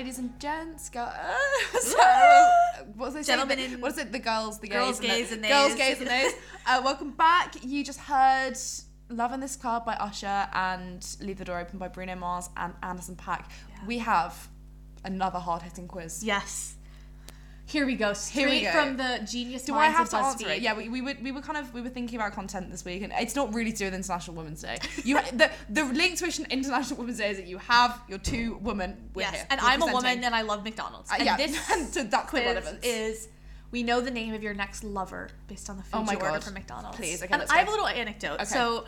Ladies 0.00 0.18
and 0.18 0.40
gents. 0.40 0.88
Go- 0.88 1.00
what's 2.96 3.14
they 3.14 3.22
say? 3.22 3.32
Gentlemen 3.34 3.58
The- 3.72 3.76
What's 3.76 3.98
it? 3.98 4.10
The 4.12 4.18
girls, 4.18 4.58
the 4.58 4.68
Girls, 4.68 4.98
gays, 4.98 5.30
and 5.30 5.42
girls, 5.42 5.74
nays. 5.74 5.78
gays, 5.78 5.98
and 6.00 6.08
nays. 6.08 6.32
Uh, 6.66 6.80
welcome 6.82 7.10
back. 7.10 7.62
You 7.62 7.84
just 7.84 8.00
heard 8.00 8.56
"Love 9.10 9.32
in 9.34 9.40
This 9.40 9.56
Club" 9.56 9.84
by 9.84 9.94
Usher 9.96 10.48
and 10.54 11.06
"Leave 11.20 11.36
the 11.36 11.44
Door 11.44 11.60
Open" 11.60 11.78
by 11.78 11.88
Bruno 11.88 12.14
Mars 12.16 12.48
and 12.56 12.72
Anderson 12.82 13.14
Paak. 13.14 13.44
We 13.86 13.98
have 13.98 14.48
another 15.04 15.38
hard-hitting 15.38 15.86
quiz. 15.86 16.24
Yes. 16.24 16.76
Here 17.70 17.86
we 17.86 17.94
go. 17.94 18.14
Straight 18.14 18.48
we 18.48 18.60
go. 18.62 18.72
from 18.72 18.96
the 18.96 19.20
genius 19.24 19.62
Do 19.62 19.76
I 19.76 19.86
have 19.86 20.08
to 20.10 20.16
answer 20.16 20.48
it? 20.48 20.60
Yeah, 20.60 20.76
we, 20.76 20.88
we 20.88 21.02
were 21.02 21.14
we 21.22 21.30
were 21.30 21.40
kind 21.40 21.56
of 21.56 21.72
we 21.72 21.80
were 21.80 21.88
thinking 21.88 22.16
about 22.16 22.32
content 22.32 22.68
this 22.68 22.84
week, 22.84 23.02
and 23.02 23.12
it's 23.16 23.36
not 23.36 23.54
really 23.54 23.70
to 23.70 23.78
do 23.78 23.84
with 23.84 23.94
International 23.94 24.36
Women's 24.36 24.62
Day. 24.62 24.78
You 25.04 25.20
the 25.32 25.48
the 25.68 25.84
link 25.84 26.18
to 26.18 26.24
International 26.50 26.98
Women's 26.98 27.18
Day 27.18 27.30
is 27.30 27.36
that 27.36 27.46
you 27.46 27.58
have 27.58 28.00
your 28.08 28.18
two 28.18 28.58
women. 28.62 29.10
Yes, 29.14 29.36
here. 29.36 29.46
and 29.50 29.60
I'm 29.60 29.82
a 29.82 29.86
woman 29.86 30.24
and 30.24 30.34
I 30.34 30.42
love 30.42 30.64
McDonald's. 30.64 31.12
Uh, 31.12 31.16
and 31.18 31.26
yeah, 31.26 31.36
this 31.36 31.56
so 31.92 32.02
that's 32.02 32.28
quiz 32.28 32.44
relevance. 32.44 32.84
is 32.84 33.28
we 33.70 33.84
know 33.84 34.00
the 34.00 34.10
name 34.10 34.34
of 34.34 34.42
your 34.42 34.52
next 34.54 34.82
lover 34.82 35.28
based 35.46 35.70
on 35.70 35.76
the 35.76 35.84
food 35.84 36.04
Oh 36.08 36.10
you 36.10 36.18
order 36.18 36.32
God. 36.32 36.42
from 36.42 36.54
McDonald's. 36.54 36.96
Please, 36.96 37.22
okay, 37.22 37.32
and 37.32 37.44
I 37.50 37.58
have 37.58 37.68
a 37.68 37.70
little 37.70 37.86
anecdote. 37.86 38.34
Okay. 38.34 38.44
So 38.46 38.84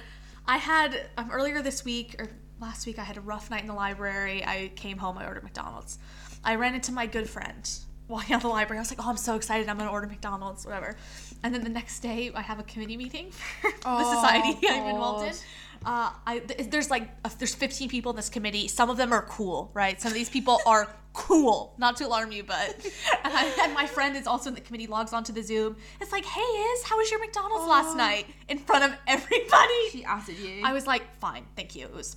I 0.48 0.56
had 0.56 1.06
um, 1.16 1.30
earlier 1.30 1.62
this 1.62 1.84
week 1.84 2.16
or 2.18 2.26
last 2.58 2.84
week 2.84 2.98
I 2.98 3.04
had 3.04 3.16
a 3.16 3.20
rough 3.20 3.48
night 3.48 3.60
in 3.60 3.68
the 3.68 3.74
library. 3.74 4.44
I 4.44 4.72
came 4.74 4.98
home, 4.98 5.18
I 5.18 5.26
ordered 5.28 5.44
McDonald's. 5.44 5.98
I 6.44 6.56
ran 6.56 6.74
into 6.74 6.90
my 6.90 7.06
good 7.06 7.30
friend 7.30 7.70
walking 8.12 8.34
out 8.34 8.38
of 8.38 8.42
the 8.42 8.48
library. 8.48 8.78
I 8.78 8.82
was 8.82 8.90
like, 8.90 9.04
"Oh, 9.04 9.08
I'm 9.10 9.16
so 9.16 9.34
excited! 9.34 9.68
I'm 9.68 9.78
gonna 9.78 9.90
order 9.90 10.06
McDonald's, 10.06 10.64
whatever." 10.64 10.96
And 11.42 11.52
then 11.54 11.64
the 11.64 11.70
next 11.70 12.00
day, 12.00 12.30
I 12.34 12.42
have 12.42 12.58
a 12.60 12.62
committee 12.62 12.96
meeting 12.96 13.30
for 13.60 13.70
the 13.70 13.76
Oh, 13.84 14.14
society 14.14 14.66
I'm 14.68 14.86
involved 14.86 15.26
in. 15.26 15.32
God. 15.32 15.40
Uh, 15.84 16.12
I 16.28 16.38
th- 16.38 16.70
there's 16.70 16.90
like 16.90 17.08
uh, 17.24 17.30
there's 17.38 17.56
15 17.56 17.88
people 17.88 18.10
in 18.12 18.16
this 18.16 18.28
committee. 18.28 18.68
Some 18.68 18.88
of 18.88 18.96
them 18.96 19.12
are 19.12 19.22
cool, 19.22 19.70
right? 19.74 20.00
Some 20.00 20.10
of 20.10 20.14
these 20.14 20.30
people 20.30 20.60
are 20.66 20.94
cool. 21.12 21.74
Not 21.76 21.96
to 21.96 22.06
alarm 22.06 22.30
you, 22.30 22.44
but 22.44 22.76
and, 23.24 23.34
I, 23.34 23.52
and 23.64 23.74
my 23.74 23.86
friend 23.86 24.16
is 24.16 24.28
also 24.28 24.48
in 24.50 24.54
the 24.54 24.60
committee. 24.60 24.86
Logs 24.86 25.12
onto 25.12 25.32
the 25.32 25.42
Zoom. 25.42 25.76
It's 26.00 26.12
like, 26.12 26.24
hey, 26.24 26.40
is 26.40 26.84
how 26.84 26.96
was 26.98 27.10
your 27.10 27.18
McDonald's 27.18 27.66
last 27.68 27.96
night? 27.96 28.26
In 28.48 28.58
front 28.58 28.84
of 28.84 28.92
everybody. 29.08 29.88
She 29.90 30.04
outed 30.04 30.38
you. 30.38 30.62
I 30.64 30.72
was 30.72 30.86
like, 30.86 31.02
fine, 31.18 31.44
thank 31.56 31.74
you. 31.74 31.86
It 31.86 31.94
was. 31.94 32.16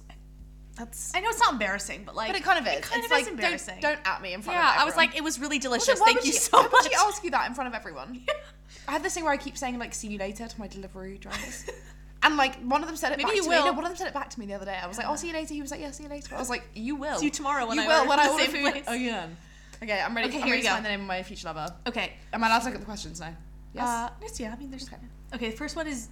That's. 0.76 1.14
I 1.16 1.22
know 1.22 1.30
it's 1.30 1.40
not 1.40 1.54
embarrassing, 1.54 2.04
but 2.06 2.16
like, 2.16 2.28
But 2.28 2.36
it 2.36 2.44
kind 2.44 2.60
of 2.60 2.68
is. 2.68 2.80
It 2.80 2.82
kind 2.84 2.98
it's 3.04 3.06
of 3.06 3.12
like 3.12 3.22
is 3.24 3.28
embarrassing. 3.30 3.80
Don't, 3.80 3.96
don't 4.04 4.08
at 4.08 4.22
me 4.22 4.34
in 4.34 4.42
front 4.42 4.60
yeah, 4.60 4.70
of. 4.70 4.76
Yeah, 4.76 4.82
I 4.82 4.86
was 4.86 4.96
like, 4.96 5.16
it 5.16 5.24
was 5.24 5.40
really 5.40 5.60
delicious. 5.60 6.00
why 6.00 6.08
Thank 6.08 6.26
you 6.26 6.34
she- 6.34 6.40
so 6.40 6.58
why 6.58 6.64
much. 6.64 6.72
would 6.74 6.84
she 6.92 6.96
ask 6.96 7.24
you 7.24 7.32
that 7.32 7.48
in 7.48 7.54
front 7.54 7.68
of 7.70 7.74
everyone? 7.74 8.22
I 8.88 8.92
had 8.92 9.04
this 9.04 9.14
thing 9.14 9.24
where 9.24 9.34
I 9.34 9.38
keep 9.38 9.58
saying 9.58 9.80
like 9.80 9.94
"see 9.94 10.10
you 10.10 10.18
later" 10.20 10.48
to 10.48 10.60
my 10.60 10.68
delivery 10.68 11.18
drivers. 11.18 11.66
And 12.24 12.38
like 12.38 12.56
one 12.64 12.82
of 12.82 12.88
them 12.88 12.96
said 12.98 13.12
it 13.12 13.18
Maybe 13.18 13.26
back 13.26 13.36
you 13.36 13.44
to 13.44 13.50
will. 13.50 13.60
me. 13.60 13.66
No, 13.70 13.74
one 13.74 13.84
of 13.84 13.90
them 13.92 13.98
said 13.98 14.08
it 14.08 14.14
back 14.14 14.32
to 14.32 14.40
me 14.40 14.48
the 14.48 14.56
other 14.56 14.66
day. 14.66 14.76
I 14.82 14.88
was 14.88 14.98
like, 14.98 15.06
"Oh, 15.08 15.16
see 15.16 15.28
you 15.28 15.34
later." 15.34 15.54
He 15.54 15.62
was 15.62 15.70
like, 15.70 15.80
"Yeah, 15.80 15.92
see 15.92 16.04
you 16.04 16.10
later." 16.10 16.34
I 16.34 16.40
was 16.40 16.50
like, 16.50 16.64
"You 16.74 16.96
will." 16.96 17.20
See 17.20 17.26
you 17.26 17.32
tomorrow 17.32 17.68
when 17.68 17.78
you 17.78 17.84
I 17.84 17.88
will 17.88 17.94
order 17.98 18.10
when 18.10 18.20
I 18.20 18.30
order 18.30 18.44
food 18.46 18.62
place. 18.72 18.84
again. 18.88 19.38
Okay, 19.84 20.02
I'm 20.02 20.16
ready. 20.16 20.30
Okay, 20.30 20.38
I'm 20.40 20.44
here 20.46 20.54
ready 20.54 20.64
to 20.64 20.68
go. 20.68 20.74
find 20.74 20.86
the 20.86 20.90
name 20.90 21.02
of 21.02 21.08
my 21.08 21.22
future 21.22 21.48
lover. 21.48 21.68
Okay. 21.86 22.14
Am 22.34 22.44
I 22.44 22.48
allowed 22.48 22.60
to 22.60 22.66
look 22.66 22.74
at 22.76 22.80
the 22.80 22.86
questions 22.86 23.20
now? 23.20 23.36
Yes. 23.76 23.88
Uh, 23.88 24.10
yes, 24.24 24.40
yeah. 24.40 24.54
I 24.54 24.56
mean, 24.58 24.72
there's. 24.72 24.88
okay. 24.88 24.98
Okay. 25.36 25.50
the 25.52 25.56
first 25.56 25.76
one 25.76 25.86
is 25.86 26.08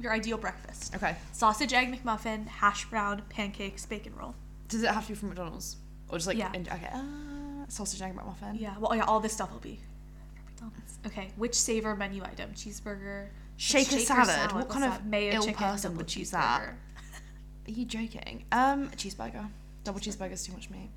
your 0.00 0.12
ideal 0.12 0.38
breakfast. 0.38 0.94
okay. 0.94 1.16
Sausage, 1.32 1.72
egg 1.72 1.92
McMuffin, 1.92 2.46
hash 2.46 2.84
brown, 2.86 3.22
pancakes, 3.28 3.86
bacon 3.86 4.14
roll. 4.14 4.34
Does 4.68 4.82
it 4.82 4.90
have 4.90 5.04
to 5.06 5.12
be 5.12 5.14
from 5.14 5.28
McDonald's 5.28 5.76
or 6.08 6.18
just 6.18 6.26
like? 6.26 6.36
Yeah. 6.36 6.52
in- 6.52 6.62
okay. 6.68 6.90
Uh, 6.92 7.66
sausage 7.68 8.02
egg 8.02 8.14
McMuffin. 8.16 8.58
Yeah. 8.60 8.74
Well, 8.78 8.94
yeah. 8.94 9.04
All 9.04 9.20
this 9.20 9.32
stuff 9.32 9.52
will 9.52 9.60
be 9.60 9.78
McDonald's. 10.46 10.98
Okay. 11.06 11.30
Which 11.36 11.54
saver 11.54 11.94
menu 11.96 12.22
item? 12.24 12.50
Cheeseburger. 12.52 13.28
Shaker 13.56 13.98
salad? 13.98 14.52
What 14.52 14.68
What's 14.68 14.72
kind 14.74 14.84
of 14.92 15.04
mayo 15.06 15.34
ill 15.34 15.42
chicken, 15.42 15.54
person 15.64 15.96
would 15.96 16.06
choose 16.08 16.30
that? 16.32 16.60
cheeseburger. 16.62 17.68
Are 17.68 17.70
you 17.78 17.84
joking? 17.86 18.44
Um, 18.52 18.90
cheeseburger. 18.90 19.48
Double 19.84 19.98
cheeseburger's 20.00 20.44
too 20.44 20.52
much 20.52 20.68
meat. 20.68 20.90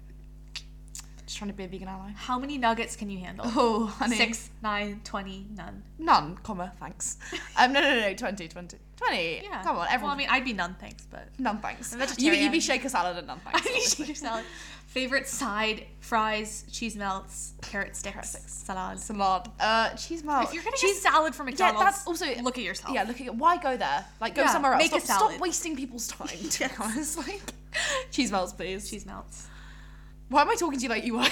Just 1.25 1.37
trying 1.37 1.51
to 1.51 1.55
be 1.55 1.63
a 1.63 1.67
vegan 1.67 1.87
ally. 1.87 2.11
How 2.15 2.39
many 2.39 2.57
nuggets 2.57 2.95
can 2.95 3.09
you 3.09 3.19
handle? 3.19 3.45
Oh, 3.55 3.85
honey. 3.85 4.17
Six, 4.17 4.49
nine, 4.63 4.99
twenty, 5.03 5.45
none. 5.55 5.83
None, 5.99 6.37
comma, 6.43 6.71
thanks. 6.79 7.17
Um, 7.57 7.71
no, 7.73 7.81
no, 7.81 7.99
no, 8.01 8.13
20, 8.15 8.47
20. 8.47 8.77
20. 9.07 9.41
Yeah. 9.43 9.63
Come 9.63 9.77
on, 9.77 9.87
everyone. 9.89 10.01
Well, 10.03 10.11
I 10.11 10.17
mean, 10.17 10.27
I'd 10.29 10.45
be 10.45 10.53
none, 10.53 10.75
thanks, 10.79 11.03
but. 11.09 11.27
none 11.39 11.59
thanks. 11.59 11.95
You, 12.17 12.31
you'd 12.33 12.51
be 12.51 12.59
shaker 12.59 12.89
salad 12.89 13.17
and 13.17 13.27
none 13.27 13.39
thanks. 13.39 13.59
I'd 13.67 13.73
be 13.73 13.81
shaker 13.81 14.15
salad. 14.15 14.45
Favorite 14.87 15.27
side: 15.27 15.85
fries, 15.99 16.65
cheese 16.71 16.95
melts, 16.95 17.53
carrot 17.61 17.95
sticks, 17.95 18.13
Carrot 18.13 18.25
sticks. 18.25 18.53
salad. 18.53 18.99
Salad. 18.99 19.47
Uh, 19.59 19.89
cheese 19.95 20.23
melt. 20.23 20.45
If 20.45 20.53
you're 20.53 20.63
getting 20.63 20.79
cheese 20.79 20.97
a 20.97 21.01
salad 21.01 21.35
from 21.35 21.45
McDonald's, 21.45 21.79
Yeah, 21.79 21.85
that's 21.91 22.07
also 22.07 22.25
look 22.41 22.57
at 22.57 22.63
yourself. 22.63 22.93
Yeah, 22.93 23.03
look 23.03 23.21
at 23.21 23.35
why 23.35 23.57
go 23.57 23.77
there? 23.77 24.03
Like 24.19 24.33
go 24.35 24.41
Yeah, 24.41 24.51
somewhere 24.51 24.73
else. 24.73 24.81
make 24.81 24.93
a 24.93 24.99
stop, 25.05 25.31
stop 25.31 25.39
wasting 25.39 25.75
people's 25.75 26.07
time. 26.07 26.27
To 26.27 26.59
be 26.67 26.75
honest, 26.79 27.17
like 27.19 27.53
cheese 28.11 28.31
melts, 28.31 28.51
please. 28.53 28.89
cheese 28.89 29.05
melts. 29.05 29.47
Why 30.29 30.41
am 30.41 30.49
I 30.49 30.55
talking 30.55 30.79
to 30.79 30.83
you 30.83 30.89
like 30.89 31.05
you 31.05 31.17
are? 31.19 31.27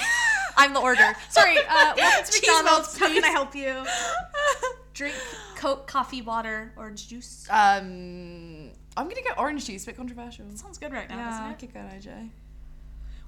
I'm 0.56 0.72
the 0.72 0.80
order. 0.80 1.12
Sorry, 1.28 1.56
uh, 1.58 1.94
welcome 1.96 2.24
to 2.26 2.32
Cheese 2.32 2.40
McDonald's. 2.48 2.64
melts, 2.64 2.98
How 2.98 3.08
can 3.12 3.24
I 3.24 3.28
help 3.28 3.54
you? 3.56 3.84
Drink 4.98 5.14
Coke, 5.54 5.86
coffee, 5.86 6.22
water, 6.22 6.72
orange 6.76 7.06
juice. 7.06 7.46
um, 7.50 8.70
I'm 8.96 9.08
gonna 9.08 9.22
go 9.22 9.30
orange 9.38 9.64
juice. 9.64 9.84
Bit 9.86 9.96
controversial. 9.96 10.44
Sounds 10.56 10.76
good 10.76 10.92
right 10.92 11.08
now, 11.08 11.16
Yeah, 11.16 11.30
doesn't 11.30 11.50
it? 11.52 11.58
could 11.60 11.72
go 11.72 11.80
OJ. 11.80 12.30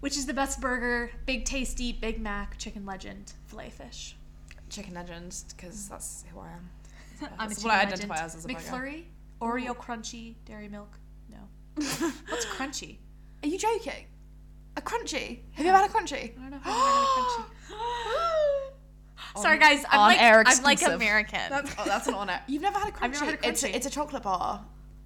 Which 0.00 0.16
is 0.16 0.26
the 0.26 0.34
best 0.34 0.60
burger? 0.60 1.12
Big 1.26 1.44
Tasty, 1.44 1.92
Big 1.92 2.20
Mac, 2.20 2.58
Chicken 2.58 2.84
Legend, 2.84 3.34
Filet 3.46 3.70
Fish. 3.70 4.16
Chicken 4.68 4.94
legend, 4.94 5.36
because 5.56 5.88
that's 5.88 6.24
who 6.32 6.40
I 6.40 6.48
am. 6.48 6.70
I'm 7.38 7.48
That's 7.50 7.62
what 7.62 7.72
I 7.72 7.84
legend. 7.84 7.92
identify 7.92 8.24
as 8.24 8.34
as 8.34 8.44
a 8.44 8.48
burger. 8.48 8.60
McFlurry, 8.60 9.02
Oreo 9.40 9.76
Crunchie, 9.76 10.34
Dairy 10.44 10.68
Milk. 10.68 10.98
No. 11.30 11.38
What's 12.28 12.46
Crunchie? 12.46 12.96
Are 13.44 13.48
you 13.48 13.58
joking? 13.58 14.06
A 14.76 14.80
Crunchie? 14.80 15.40
Have 15.52 15.64
you 15.66 15.70
ever 15.72 15.78
had 15.78 15.90
a 15.90 15.92
Crunchie? 15.92 16.36
I 16.36 16.40
don't 16.40 16.50
know 16.50 16.56
if 16.56 16.62
I've 16.66 16.72
ever 16.72 16.80
had 16.80 17.04
a 17.04 17.74
Crunchie. 17.74 18.34
Sorry 19.40 19.58
guys, 19.58 19.84
I'm 19.90 20.00
on 20.00 20.08
like 20.12 20.22
air 20.22 20.42
I'm 20.46 20.62
like 20.62 20.74
exclusive. 20.74 21.00
American. 21.00 21.40
That's, 21.50 21.74
oh, 21.78 21.84
that's 21.84 22.06
an 22.06 22.14
honor. 22.14 22.40
You've 22.48 22.62
never 22.62 22.78
had 22.78 22.88
a 22.88 22.92
Crunchie? 22.92 23.02
I've 23.02 23.12
never 23.12 23.24
had 23.26 23.34
a 23.44 23.48
It's, 23.48 23.62
Crunchie. 23.62 23.74
it's 23.74 23.86
a 23.86 23.90
chocolate 23.90 24.22
bar. 24.22 24.64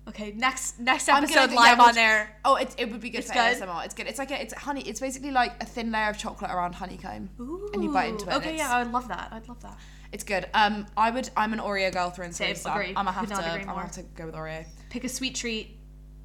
okay, 0.09 0.33
next 0.37 0.79
next 0.81 1.09
episode 1.09 1.35
gonna- 1.35 1.55
live 1.57 1.79
yeah, 1.79 1.85
on 1.85 1.95
we'll- 1.95 1.99
air. 2.05 2.37
Oh, 2.45 2.57
it, 2.57 2.75
it 2.79 2.91
would 2.91 3.01
be 3.01 3.11
good 3.11 3.19
It's 3.19 3.29
for 3.29 3.35
good? 3.35 3.57
ASMR. 3.57 3.85
It's 3.85 3.95
good. 3.95 4.07
It's 4.07 4.19
like 4.19 4.31
a, 4.31 4.41
it's 4.41 4.53
honey. 4.55 4.83
It's 4.83 5.01
basically 5.01 5.31
like 5.31 5.63
a 5.63 5.67
thin 5.67 5.91
layer 5.93 6.11
of 6.11 6.19
chocolate 6.19 6.51
around 6.51 6.75
honeycomb, 6.75 7.31
and 7.73 7.83
you 7.85 7.93
bite 7.93 8.11
into 8.11 8.29
it. 8.31 8.35
Okay, 8.37 8.57
yeah, 8.57 8.77
I'd 8.77 8.91
love 8.93 9.09
that. 9.09 9.29
I'd 9.33 9.49
love 9.49 9.61
that. 9.63 9.79
it's 10.13 10.25
good. 10.25 10.47
Um, 10.55 10.87
I 10.97 11.11
would. 11.11 11.31
I'm 11.37 11.53
an 11.55 11.59
Oreo 11.59 11.93
girl 11.93 12.11
through 12.11 12.27
and 12.27 12.35
through. 12.37 12.47
Same, 12.47 12.57
So 12.57 12.71
agree. 12.73 12.89
I'm 12.89 12.95
gonna 12.95 13.13
have 13.13 13.29
Could 13.29 13.37
to. 13.37 13.45
I'm 13.51 13.65
gonna 13.65 13.81
have 13.81 13.93
to 13.93 14.03
go 14.03 14.27
with 14.27 14.35
Oreo. 14.35 14.65
Pick 14.91 15.05
a 15.05 15.09
sweet 15.09 15.35
treat, 15.35 15.77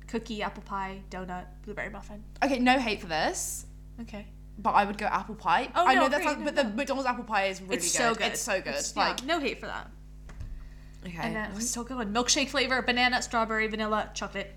cookie, 0.07 0.43
apple 0.43 0.63
pie, 0.63 1.01
donut, 1.09 1.45
blueberry 1.63 1.89
muffin. 1.89 2.23
Okay, 2.43 2.59
no 2.59 2.77
hate 2.79 2.99
for 3.01 3.07
this, 3.07 3.65
Okay. 4.01 4.27
But 4.61 4.71
I 4.71 4.83
would 4.85 4.97
go 4.97 5.05
apple 5.07 5.35
pie. 5.35 5.69
Oh, 5.75 5.85
I 5.87 5.95
no, 5.95 6.01
know 6.01 6.09
that's 6.09 6.21
agree, 6.25 6.27
like, 6.35 6.39
no, 6.39 6.45
but 6.45 6.55
the 6.55 6.63
McDonald's 6.75 7.07
apple 7.09 7.23
pie 7.23 7.45
is 7.45 7.61
really 7.61 7.77
it's 7.77 7.91
good. 7.91 7.97
so 7.97 8.13
good. 8.15 8.27
It's 8.27 8.41
so 8.41 8.53
good. 8.59 8.67
It's- 8.69 8.95
like 8.95 9.19
yeah, 9.21 9.25
no 9.25 9.39
hate 9.39 9.59
for 9.59 9.67
that. 9.67 9.89
okay, 11.05 11.17
And 11.21 11.35
then 11.35 11.51
it's 11.55 11.69
so 11.69 11.83
good. 11.83 11.97
Milkshake 12.13 12.49
flavor, 12.49 12.81
banana, 12.81 13.21
strawberry, 13.21 13.67
vanilla, 13.67 14.09
chocolate. 14.13 14.53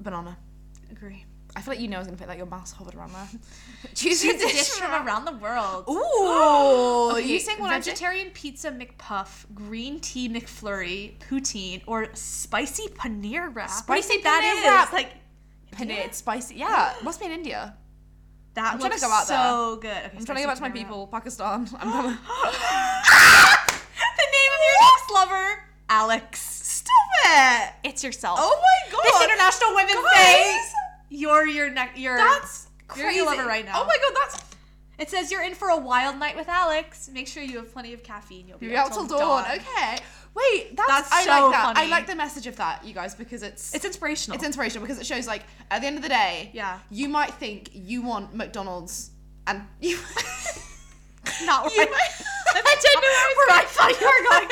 banana. 0.00 0.36
Agree. 0.90 1.24
I 1.56 1.60
feel 1.60 1.74
like 1.74 1.80
you 1.80 1.86
know 1.86 1.98
I 1.98 1.98
was 2.00 2.08
gonna 2.08 2.18
fit 2.18 2.26
like 2.26 2.38
your 2.38 2.46
mouse 2.48 2.72
hovered 2.72 2.96
around 2.96 3.12
there. 3.12 3.28
Choose 3.94 4.24
a 4.24 4.36
dish 4.36 4.70
from 4.70 5.06
around 5.06 5.24
the 5.24 5.36
world. 5.36 5.84
Ooh, 5.88 7.12
Okay, 7.12 7.26
you 7.28 7.38
saying 7.38 7.60
what 7.60 7.70
I 7.70 7.76
did? 7.78 7.84
vegetarian 7.84 8.30
pizza 8.30 8.72
McPuff, 8.72 9.44
green 9.54 10.00
tea 10.00 10.28
McFlurry, 10.28 11.12
poutine, 11.30 11.82
or 11.86 12.08
spicy 12.14 12.88
paneer 12.88 13.54
wrap. 13.54 13.70
what 13.86 13.86
do 13.86 13.94
you 13.94 14.02
Spicy 14.02 14.22
that 14.22 14.42
paneer 14.42 14.58
is? 14.58 14.64
wrap. 14.66 14.92
Like 14.92 15.12
Paneer, 15.70 16.06
it's 16.06 16.18
spicy. 16.18 16.56
Yeah, 16.56 16.92
must 17.04 17.20
be 17.20 17.26
in 17.26 17.32
India. 17.32 17.76
That 18.54 18.72
I'm 18.74 18.78
trying 18.78 18.90
to 18.90 18.96
looks 18.96 19.02
go 19.02 19.10
out 19.10 19.26
there. 19.28 19.38
so 19.38 19.76
good. 19.80 19.90
Okay, 19.90 20.16
I'm 20.18 20.24
trying 20.24 20.36
to 20.38 20.42
go 20.42 20.48
back 20.48 20.56
to 20.56 20.62
my 20.62 20.70
people, 20.70 21.06
Pakistan. 21.08 21.68
I'm 21.80 21.90
gonna. 21.90 22.18
the 24.16 24.28
name 24.36 24.52
of 24.52 24.60
your 24.66 24.78
next 24.80 25.10
lover, 25.12 25.62
Alex. 25.88 26.40
Stop 26.40 27.08
it! 27.26 27.72
It's 27.84 28.02
yourself. 28.04 28.38
Oh 28.40 28.60
my 28.62 28.92
god! 28.92 29.02
This 29.04 29.22
International 29.24 29.74
Women's 29.74 30.04
Guys! 30.12 30.14
Day. 30.14 30.60
You're 31.10 31.46
your 31.46 31.70
next. 31.70 31.98
You're 31.98 32.16
That's 32.18 32.68
you're 32.96 33.06
crazy. 33.06 33.16
your 33.18 33.26
lover 33.26 33.46
right 33.46 33.64
now. 33.64 33.82
Oh 33.82 33.86
my 33.86 33.96
god, 33.96 34.14
that's 34.16 34.53
It 34.98 35.10
says 35.10 35.30
you're 35.32 35.42
in 35.42 35.54
for 35.54 35.68
a 35.70 35.76
wild 35.76 36.18
night 36.18 36.36
with 36.36 36.48
Alex. 36.48 37.08
Make 37.12 37.26
sure 37.26 37.42
you 37.42 37.56
have 37.58 37.72
plenty 37.72 37.92
of 37.92 38.02
caffeine. 38.02 38.46
You'll 38.46 38.58
be, 38.58 38.66
You'll 38.66 38.76
out 38.78 38.92
till 38.92 39.06
dawn. 39.06 39.44
Okay. 39.50 39.98
Wait, 40.34 40.76
that's, 40.76 40.88
That's 40.88 41.12
I 41.12 41.24
so 41.24 41.30
like 41.30 41.52
that. 41.52 41.76
I 41.76 41.86
like 41.86 42.06
the 42.06 42.14
message 42.16 42.46
of 42.46 42.56
that, 42.56 42.84
you 42.84 42.92
guys, 42.94 43.14
because 43.14 43.42
it's 43.42 43.74
It's 43.74 43.84
inspirational. 43.84 44.34
it's 44.36 44.44
inspirational 44.44 44.84
because 44.86 44.98
it 45.00 45.06
shows 45.06 45.26
like 45.26 45.42
at 45.70 45.80
the 45.80 45.86
end 45.86 45.96
of 45.96 46.02
the 46.02 46.08
day, 46.08 46.50
Yeah. 46.52 46.78
you 46.90 47.08
might 47.08 47.34
think 47.34 47.70
you 47.72 48.02
want 48.02 48.34
McDonald's 48.34 49.10
and 49.46 49.62
you 49.80 49.96
not 51.44 51.72
you 51.72 51.78
right. 51.80 51.90
might- 51.90 52.22
I 52.56 52.76
didn't 52.80 53.02
know 53.02 53.30
where 53.36 53.50
I 53.58 53.64
thought 53.66 54.00
you 54.00 54.06
were 54.06 54.24
going. 54.30 54.48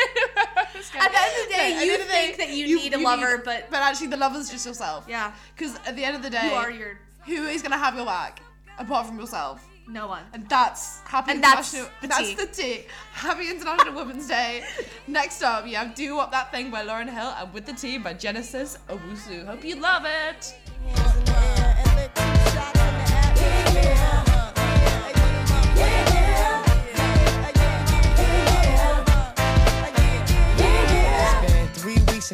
At 0.95 1.05
At 1.07 1.13
the 1.13 1.19
end 1.21 1.43
of 1.43 1.49
the 1.49 1.55
day, 1.55 1.77
the 1.79 1.87
you 1.87 1.99
the 1.99 2.05
think 2.05 2.37
day, 2.37 2.45
that 2.47 2.53
you 2.55 2.77
need 2.77 2.95
a 2.95 2.99
lover, 2.99 3.43
but- 3.45 3.71
but 3.71 3.81
actually 3.81 4.09
the 4.09 4.17
lover's 4.17 4.51
just 4.51 4.67
yourself. 4.67 5.05
Yeah. 5.09 5.33
Because 5.57 5.77
at 5.87 5.95
the 5.97 6.05
end 6.05 6.17
of 6.17 6.23
the 6.23 6.31
day, 6.31 6.49
You 6.49 6.55
are 6.55 6.71
your 6.71 6.99
who 7.27 7.47
is 7.47 7.63
gonna 7.63 7.79
have 7.79 7.95
your 7.95 8.05
back 8.07 8.41
apart 8.79 9.07
from 9.07 9.19
yourself? 9.19 9.65
No 9.89 10.07
one. 10.07 10.23
And 10.33 10.49
that's 10.49 11.01
happy 11.01 11.33
And 11.33 11.43
that's 11.43 11.75
international. 11.75 11.99
the 12.01 12.09
that's 12.09 12.29
tea. 12.29 12.35
the 12.35 12.47
tea. 12.47 12.85
Happy 13.13 13.51
International 13.51 13.95
Women's 13.95 14.27
Day. 14.29 14.65
Next 15.07 15.43
up, 15.43 15.67
you 15.67 15.77
have 15.77 15.95
"Doo 15.95 16.17
Wop 16.17 16.31
That 16.31 16.51
Thing" 16.53 16.71
by 16.71 16.85
Lauryn 16.85 17.11
Hill 17.11 17.35
and 17.39 17.53
"With 17.53 17.67
the 17.67 17.73
Tea" 17.73 17.99
by 17.99 18.15
Genesis 18.15 18.79
Owusu. 18.89 19.45
Hope 19.47 19.65
you 19.65 19.77
love 19.77 20.05
it. 20.07 20.55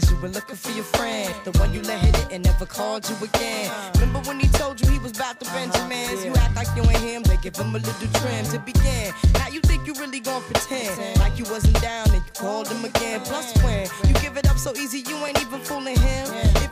Since 0.00 0.10
you 0.12 0.20
were 0.20 0.28
looking 0.28 0.56
for 0.56 0.70
your 0.72 0.84
friend. 0.84 1.34
The 1.44 1.50
one 1.58 1.72
you 1.72 1.82
let 1.82 1.98
hit 2.00 2.18
it 2.18 2.28
and 2.32 2.44
never 2.44 2.66
called 2.66 3.08
you 3.08 3.16
again. 3.22 3.70
Remember 3.94 4.20
when 4.28 4.38
he 4.38 4.48
told 4.48 4.80
you 4.80 4.88
he 4.90 4.98
was 4.98 5.12
about 5.12 5.40
to 5.40 5.46
Benjamins? 5.46 6.20
Uh-huh, 6.20 6.26
you 6.26 6.34
act 6.36 6.54
like 6.56 6.68
you 6.76 6.82
ain't 6.82 7.02
him, 7.02 7.22
they 7.22 7.36
give 7.38 7.56
him 7.56 7.74
a 7.74 7.78
little 7.78 8.08
trim 8.20 8.44
to 8.46 8.58
begin. 8.60 9.12
Now 9.34 9.48
you 9.48 9.60
think 9.60 9.86
you 9.86 9.94
really 9.94 10.20
gon' 10.20 10.42
pretend 10.42 11.18
like 11.18 11.38
you 11.38 11.44
wasn't 11.50 11.80
down 11.80 12.06
and 12.10 12.22
you 12.26 12.32
called 12.34 12.68
him 12.68 12.84
again. 12.84 13.20
Plus 13.20 13.46
when 13.62 13.88
you 14.06 14.14
give 14.20 14.36
it 14.36 14.48
up 14.48 14.58
so 14.58 14.72
easy, 14.76 15.00
you 15.08 15.16
ain't 15.26 15.40
even 15.40 15.60
fooling 15.60 15.98
him. 15.98 16.67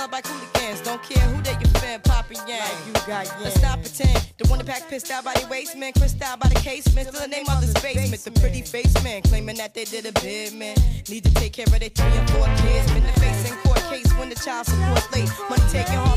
Club 0.00 0.12
like 0.12 0.26
hooligans. 0.26 0.80
Don't 0.80 1.02
care 1.02 1.22
who 1.28 1.42
they 1.42 1.54
fan, 1.80 2.00
Papa 2.00 2.34
Yang. 2.48 2.72
you 2.86 2.92
got 3.06 3.26
Let's 3.42 3.60
not 3.60 3.80
pretend. 3.80 4.32
The 4.38 4.48
one 4.48 4.58
that 4.58 4.66
pack 4.66 4.88
pissed 4.88 5.10
out 5.10 5.24
by 5.24 5.34
the 5.34 5.46
waist 5.48 5.76
man, 5.76 5.92
crissed 5.92 6.22
out 6.22 6.40
by 6.40 6.48
the 6.48 6.54
casement. 6.54 7.08
Still 7.08 7.20
the 7.20 7.28
name 7.28 7.46
of 7.48 7.60
the 7.60 7.78
basement. 7.80 8.22
The 8.24 8.30
pretty 8.40 8.62
face 8.62 8.94
man 9.04 9.22
claiming 9.22 9.56
that 9.56 9.74
they 9.74 9.84
did 9.84 10.06
a 10.06 10.12
bid 10.20 10.54
man. 10.54 10.76
Need 11.08 11.24
to 11.24 11.34
take 11.34 11.52
care 11.52 11.66
of 11.66 11.78
their 11.78 11.90
three 11.90 12.16
and 12.18 12.30
four 12.30 12.46
kids. 12.62 12.90
Been 12.92 13.04
the 13.04 13.20
face 13.20 13.50
in 13.50 13.56
court 13.58 13.82
case 13.90 14.10
when 14.18 14.28
the 14.30 14.36
child 14.36 14.66
support 14.66 15.04
late. 15.12 15.28
Money 15.50 15.62
taking, 15.68 15.94
heartbreaking. 15.94 16.09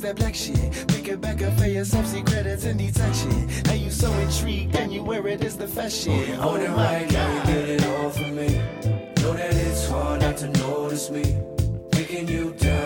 The 0.00 0.08
that 0.08 0.16
black 0.16 0.34
shit. 0.34 0.56
Pick 0.88 1.08
it 1.08 1.20
back 1.20 1.42
up 1.42 1.52
for 1.58 1.66
yourself, 1.66 2.06
see 2.06 2.22
credits 2.22 2.64
and 2.64 2.78
detach 2.78 3.24
it. 3.26 3.66
Now 3.66 3.74
you 3.74 3.90
so 3.90 4.12
intrigued 4.14 4.76
and 4.76 4.92
you 4.92 5.02
wear 5.02 5.26
it 5.28 5.42
as 5.44 5.56
the 5.56 5.66
fashion. 5.68 6.12
Oh, 6.38 6.42
I 6.42 6.46
Want 6.46 6.62
it 6.62 6.68
Oh, 6.70 6.76
my 6.76 6.84
now, 6.84 6.98
you 7.06 7.10
God. 7.10 7.46
get 7.46 7.68
it 7.68 7.86
all 7.86 8.10
from 8.10 8.36
me. 8.36 8.48
Know 9.22 9.32
that 9.34 9.54
it's 9.54 9.88
hard 9.88 10.20
not 10.20 10.36
to 10.38 10.48
notice 10.48 11.10
me. 11.10 11.24
Picking 11.90 12.28
you 12.28 12.52
down, 12.58 12.83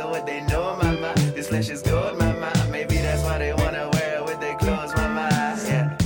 so 0.00 0.08
what 0.08 0.24
they 0.26 0.40
know, 0.42 0.76
mama. 0.82 1.12
This 1.36 1.48
flesh 1.48 1.68
is 1.68 1.82
gold, 1.82 2.18
mama. 2.18 2.50
Maybe 2.70 2.96
that's 2.96 3.22
why 3.22 3.36
they 3.38 3.52
wanna 3.52 3.90
wear 3.92 4.18
it 4.18 4.24
with 4.24 4.40
their 4.40 4.56
clothes, 4.56 4.94
mama. 4.96 5.28
Yeah. 5.66 5.96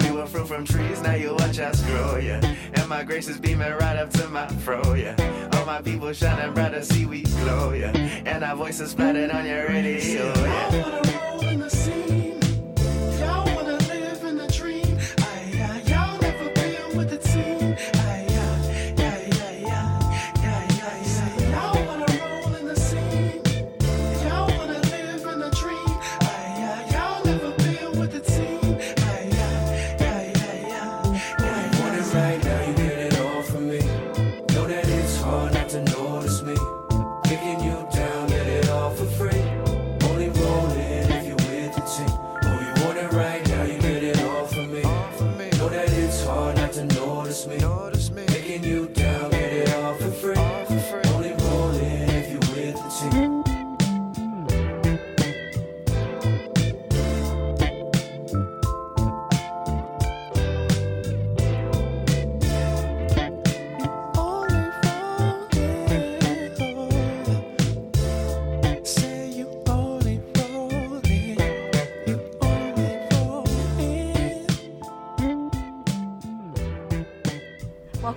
We 0.00 0.10
were 0.10 0.26
fruit 0.26 0.48
from 0.48 0.64
trees, 0.66 1.00
now 1.00 1.14
you 1.14 1.34
watch 1.34 1.58
us 1.58 1.82
grow, 1.82 2.16
yeah. 2.16 2.40
And 2.74 2.88
my 2.88 3.02
grace 3.04 3.28
is 3.28 3.38
beaming 3.38 3.72
right 3.84 3.96
up 3.96 4.10
to 4.18 4.28
my 4.28 4.46
fro, 4.64 4.94
yeah. 4.94 5.16
All 5.54 5.64
my 5.64 5.80
people 5.80 6.12
shining 6.12 6.52
brighter, 6.52 6.82
see 6.82 7.06
we 7.06 7.22
glow, 7.22 7.72
yeah. 7.72 7.92
And 8.26 8.44
our 8.44 8.56
voices 8.56 8.90
splattered 8.90 9.30
on 9.30 9.46
your 9.46 9.66
radio, 9.66 10.24
yeah. 10.34 10.82
wanna 10.82 11.02
roll 11.16 11.40
in 11.48 11.60
the 11.60 11.70
scene. 11.70 12.31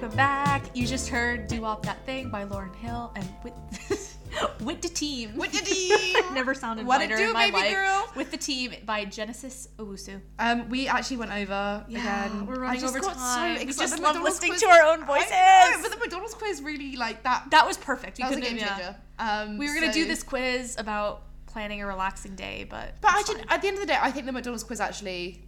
Welcome 0.06 0.18
back. 0.18 0.64
You 0.76 0.86
just 0.86 1.08
heard 1.10 1.48
"Doo 1.48 1.62
Wop 1.62 1.84
That 1.84 1.98
Thing" 2.06 2.30
by 2.30 2.46
Lauryn 2.46 2.76
Hill 2.76 3.12
and 3.16 3.28
with 3.44 3.54
with 4.62 4.80
the 4.84 4.88
team. 4.88 5.36
With 5.36 5.52
the 5.52 5.66
team. 5.66 6.32
Never 6.36 6.54
sounded 6.54 6.86
What 6.86 7.00
lighter 7.00 7.18
do, 7.18 7.24
in 7.30 7.34
my 7.34 7.48
baby 7.50 7.58
life. 7.58 7.72
girl? 7.74 8.10
With 8.16 8.30
the 8.30 8.38
team 8.38 8.76
by 8.86 9.06
Genesis 9.06 9.68
Owusu. 9.80 10.22
Um, 10.38 10.70
we 10.70 10.88
actually 10.88 11.18
went 11.18 11.32
over 11.32 11.84
again. 11.90 12.46
we're 12.46 12.54
I 12.54 12.68
running 12.68 12.82
just 12.82 12.96
over 12.96 13.04
got 13.04 13.16
time. 13.16 13.56
So 13.58 13.64
we 13.64 13.68
excited. 13.70 13.90
just 13.94 14.00
love 14.04 14.22
listening 14.22 14.52
quiz- 14.52 14.62
to 14.62 14.68
our 14.68 14.84
own 14.94 15.02
I 15.02 15.06
voices. 15.08 15.32
know, 15.32 15.82
but 15.82 15.92
the 15.92 15.98
McDonald's 15.98 16.36
quiz 16.36 16.62
really 16.62 16.96
like 16.98 17.24
that. 17.24 17.48
that 17.50 17.66
was 17.66 17.76
perfect. 17.76 18.20
We 18.20 18.26
that 18.26 18.30
was 18.30 18.38
a 18.38 18.42
game 18.42 18.60
changer. 18.60 18.96
Um, 19.18 19.58
We 19.58 19.68
were 19.68 19.74
gonna 19.74 19.92
do 19.92 20.06
this 20.06 20.22
quiz 20.22 20.76
about 20.78 21.24
planning 21.48 21.82
a 21.82 21.88
relaxing 21.88 22.36
day, 22.36 22.68
but 22.70 22.94
But 23.02 23.10
I 23.10 23.20
it's 23.22 23.34
at 23.50 23.64
the 23.64 23.68
end 23.70 23.78
of 23.78 23.82
the 23.82 23.88
day, 23.88 23.98
I 24.00 24.12
think 24.12 24.28
the 24.28 24.34
McDonald's 24.34 24.64
quiz 24.64 24.80
actually 24.80 25.42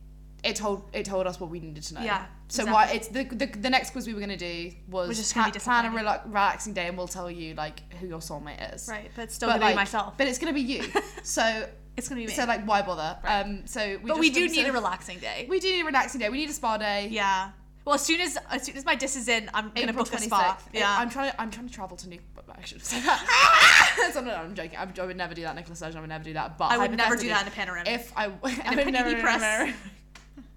it 0.44 0.56
told 0.56 0.90
it 0.94 1.06
told 1.06 1.28
us 1.28 1.40
what 1.40 1.52
we 1.52 1.60
needed 1.60 1.84
to 1.84 1.94
know. 1.94 2.02
Yeah, 2.02 2.26
So 2.50 2.64
exactly. 2.64 2.74
why 2.74 2.96
it's 2.96 3.08
the, 3.10 3.24
the 3.26 3.46
the 3.60 3.70
next 3.70 3.92
quiz 3.92 4.08
we 4.08 4.14
were 4.14 4.22
gonna 4.22 4.38
do 4.38 4.72
was 4.90 5.18
just 5.18 5.36
gonna 5.36 5.52
be 5.52 5.60
plan 5.60 5.86
a 5.86 5.90
rela- 5.90 6.26
relaxing 6.26 6.74
day, 6.74 6.88
and 6.88 6.98
we'll 6.98 7.08
tell 7.08 7.30
you 7.30 7.54
like 7.56 7.92
who 7.96 8.08
your 8.08 8.20
soulmate 8.20 8.74
is. 8.74 8.88
right, 8.88 9.12
but 9.16 9.24
it's 9.24 9.36
still 9.36 9.50
But 9.50 9.56
gonna 9.56 9.66
like, 9.66 9.74
be 9.74 9.78
myself. 9.78 10.18
But 10.18 10.28
it's 10.28 10.40
gonna 10.40 10.54
be 10.54 10.62
you. 10.62 10.84
So 11.24 11.68
it's 11.98 12.08
gonna 12.08 12.22
be 12.22 12.28
me. 12.28 12.34
so 12.34 12.46
like 12.46 12.66
why 12.66 12.82
bother? 12.84 13.18
Right. 13.24 13.42
Um. 13.42 13.68
So 13.68 13.98
we 14.02 14.10
but 14.10 14.20
we 14.20 14.30
do 14.30 14.48
need 14.48 14.64
to- 14.64 14.70
a 14.70 14.72
relaxing 14.72 15.20
day. 15.20 15.46
We 15.50 15.60
do 15.60 15.70
need 15.70 15.82
a 15.82 15.86
relaxing 15.86 16.22
day. 16.22 16.30
We 16.30 16.38
need 16.38 16.50
a 16.50 16.54
spa 16.54 16.78
day. 16.78 17.10
yeah. 17.12 17.52
Well, 17.84 17.96
as 17.96 18.02
soon 18.02 18.20
as 18.20 18.38
as 18.52 18.64
soon 18.64 18.76
as 18.78 18.84
my 18.86 18.96
dis 18.96 19.16
is 19.16 19.28
in, 19.30 19.50
I'm 19.54 19.70
gonna 19.70 19.90
April 19.90 20.04
book 20.04 20.14
a 20.14 20.20
spa. 20.20 20.58
Yeah. 20.74 20.94
I'm 21.00 21.10
trying. 21.10 21.32
To, 21.32 21.42
I'm 21.42 21.50
trying 21.52 21.68
to 21.68 21.74
travel 21.74 21.96
to 21.98 22.10
New. 22.10 22.20
I 22.50 22.64
should 22.66 22.78
have 22.80 22.86
said 22.86 23.04
that. 23.04 24.10
so, 24.14 24.22
no, 24.22 24.32
no, 24.32 24.36
I'm 24.38 24.56
joking. 24.56 24.78
I, 24.78 24.88
I 25.00 25.06
would 25.06 25.18
never 25.18 25.34
do 25.34 25.44
that, 25.44 25.56
Nicola 25.56 25.76
Sturgeon. 25.76 25.98
I 25.98 26.02
would 26.02 26.10
never 26.10 26.24
do 26.24 26.34
that. 26.34 26.58
But 26.58 26.72
I 26.72 26.78
would 26.78 26.92
never 26.96 27.16
do 27.16 27.28
that 27.30 27.44
in 27.44 27.48
a 27.48 27.52
panorama. 27.52 27.90
If 27.90 28.12
I, 28.16 28.26
I 28.44 28.74
a 28.74 28.84
would 28.84 28.94
never 28.94 29.16
press. 29.20 29.74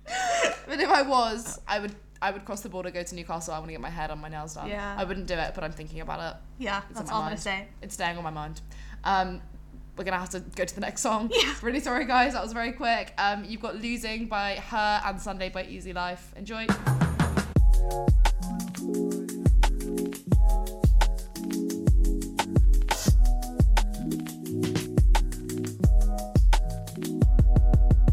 but 0.67 0.81
if 0.81 0.89
I 0.89 1.03
was, 1.03 1.61
I 1.69 1.79
would. 1.81 1.95
I 2.23 2.31
would 2.33 2.45
cross 2.45 2.61
the 2.61 2.69
border, 2.69 2.91
go 2.91 3.03
to 3.03 3.15
Newcastle. 3.15 3.55
I 3.55 3.59
want 3.61 3.69
to 3.69 3.73
get 3.73 3.81
my 3.81 3.89
hair 3.89 4.09
done, 4.09 4.21
my 4.21 4.29
nails 4.29 4.53
done. 4.55 4.69
Yeah. 4.69 4.95
I 4.99 5.05
wouldn't 5.05 5.27
do 5.27 5.33
it, 5.33 5.53
but 5.55 5.65
I'm 5.65 5.73
thinking 5.73 6.03
about 6.03 6.21
it. 6.21 6.39
yeah, 6.59 6.83
It's 6.91 6.99
that's 6.99 7.11
my 7.11 7.17
all 7.17 7.23
I'm 7.23 7.29
gonna 7.29 7.31
mind. 7.37 7.41
say. 7.41 7.67
It's 7.81 7.95
staying 7.95 8.19
on 8.19 8.23
my 8.25 8.29
mind. 8.29 8.61
Um, 9.05 9.41
we're 9.97 10.05
gonna 10.05 10.19
have 10.19 10.29
to 10.31 10.41
go 10.41 10.67
to 10.67 10.75
the 10.75 10.83
next 10.83 11.01
song. 11.01 11.31
Yeah. 11.35 11.55
Really 11.63 11.81
sorry, 11.81 12.05
guys. 12.05 12.35
That 12.35 12.43
was 12.43 12.53
very 12.53 12.73
quick. 12.73 13.15
Um, 13.17 13.47
you've 13.47 13.63
got 13.63 13.77
"Losing" 13.77 14.27
by 14.27 14.57
her 14.57 15.01
and 15.07 15.19
"Sunday" 15.19 15.49
by 15.49 15.65
Easy 15.65 15.95
Life. 15.95 16.35
Enjoy. 16.37 16.67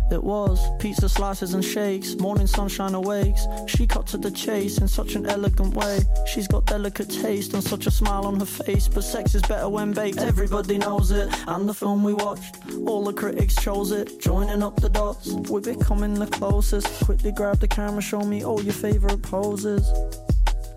It 0.10 0.24
was 0.24 0.60
pizza 0.80 1.10
slices 1.10 1.54
and 1.54 1.64
shakes, 1.64 2.16
morning 2.16 2.48
sunshine 2.48 2.96
awakes. 2.96 3.46
She 3.68 3.86
cut 3.86 4.08
to 4.08 4.18
the 4.18 4.32
chase 4.32 4.78
in 4.78 4.88
such 4.88 5.16
an 5.16 5.26
elegant 5.26 5.74
way. 5.74 6.00
She's 6.26 6.48
got 6.48 6.66
delicate 6.66 7.10
taste 7.10 7.54
and 7.54 7.64
such 7.64 7.88
a 7.88 7.92
smile 7.92 8.26
on 8.26 8.40
her 8.40 8.46
face. 8.46 8.88
But 8.88 9.04
sex 9.04 9.36
is 9.36 9.42
better 9.42 9.68
when 9.68 9.92
baked, 9.92 10.20
everybody 10.20 10.78
knows 10.78 11.12
it. 11.12 11.28
And 11.48 11.68
the 11.68 11.74
film 11.74 12.04
we 12.04 12.14
watched, 12.14 12.56
all 12.86 13.04
the 13.04 13.12
critics 13.12 13.56
chose 13.56 13.92
it. 13.92 14.22
Joining 14.22 14.64
up 14.64 14.80
the 14.80 14.90
dots, 14.90 15.34
we're 15.50 15.60
becoming 15.60 16.14
the 16.14 16.28
closest. 16.28 17.06
Quickly 17.06 17.34
grab 17.34 17.60
the 17.60 17.68
camera, 17.68 18.02
show 18.02 18.22
me 18.22 18.46
all 18.46 18.64
your 18.64 18.74
favorite 18.74 19.22
poses. 19.22 19.90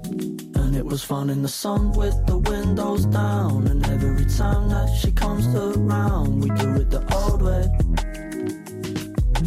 And 0.03 0.77
it 0.77 0.85
was 0.85 1.05
fun 1.05 1.31
in 1.31 1.43
the 1.43 1.49
sun 1.49 1.93
with 1.93 2.27
the 2.27 2.39
windows 2.39 3.05
down. 3.07 3.69
And 3.69 3.87
every 3.87 4.27
time 4.27 4.69
that 4.71 4.93
she 5.01 5.13
comes 5.13 5.47
around, 5.55 6.41
we 6.41 6.49
do 6.51 6.75
it 6.77 6.91
the 6.91 7.03
old 7.15 7.43
way 7.43 7.69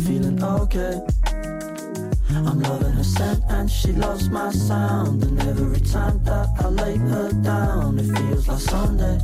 feeling 0.03 0.43
okay. 0.43 1.01
I'm 2.29 2.59
loving 2.61 2.91
her 2.93 3.03
scent 3.03 3.43
and 3.49 3.69
she 3.69 3.91
loves 3.93 4.29
my 4.29 4.51
sound. 4.51 5.23
And 5.23 5.39
every 5.41 5.79
time 5.79 6.23
that 6.23 6.49
I 6.59 6.67
lay 6.67 6.97
her 6.97 7.31
down, 7.41 7.99
it 7.99 8.17
feels 8.17 8.47
like 8.47 8.59
Sunday. 8.59 9.19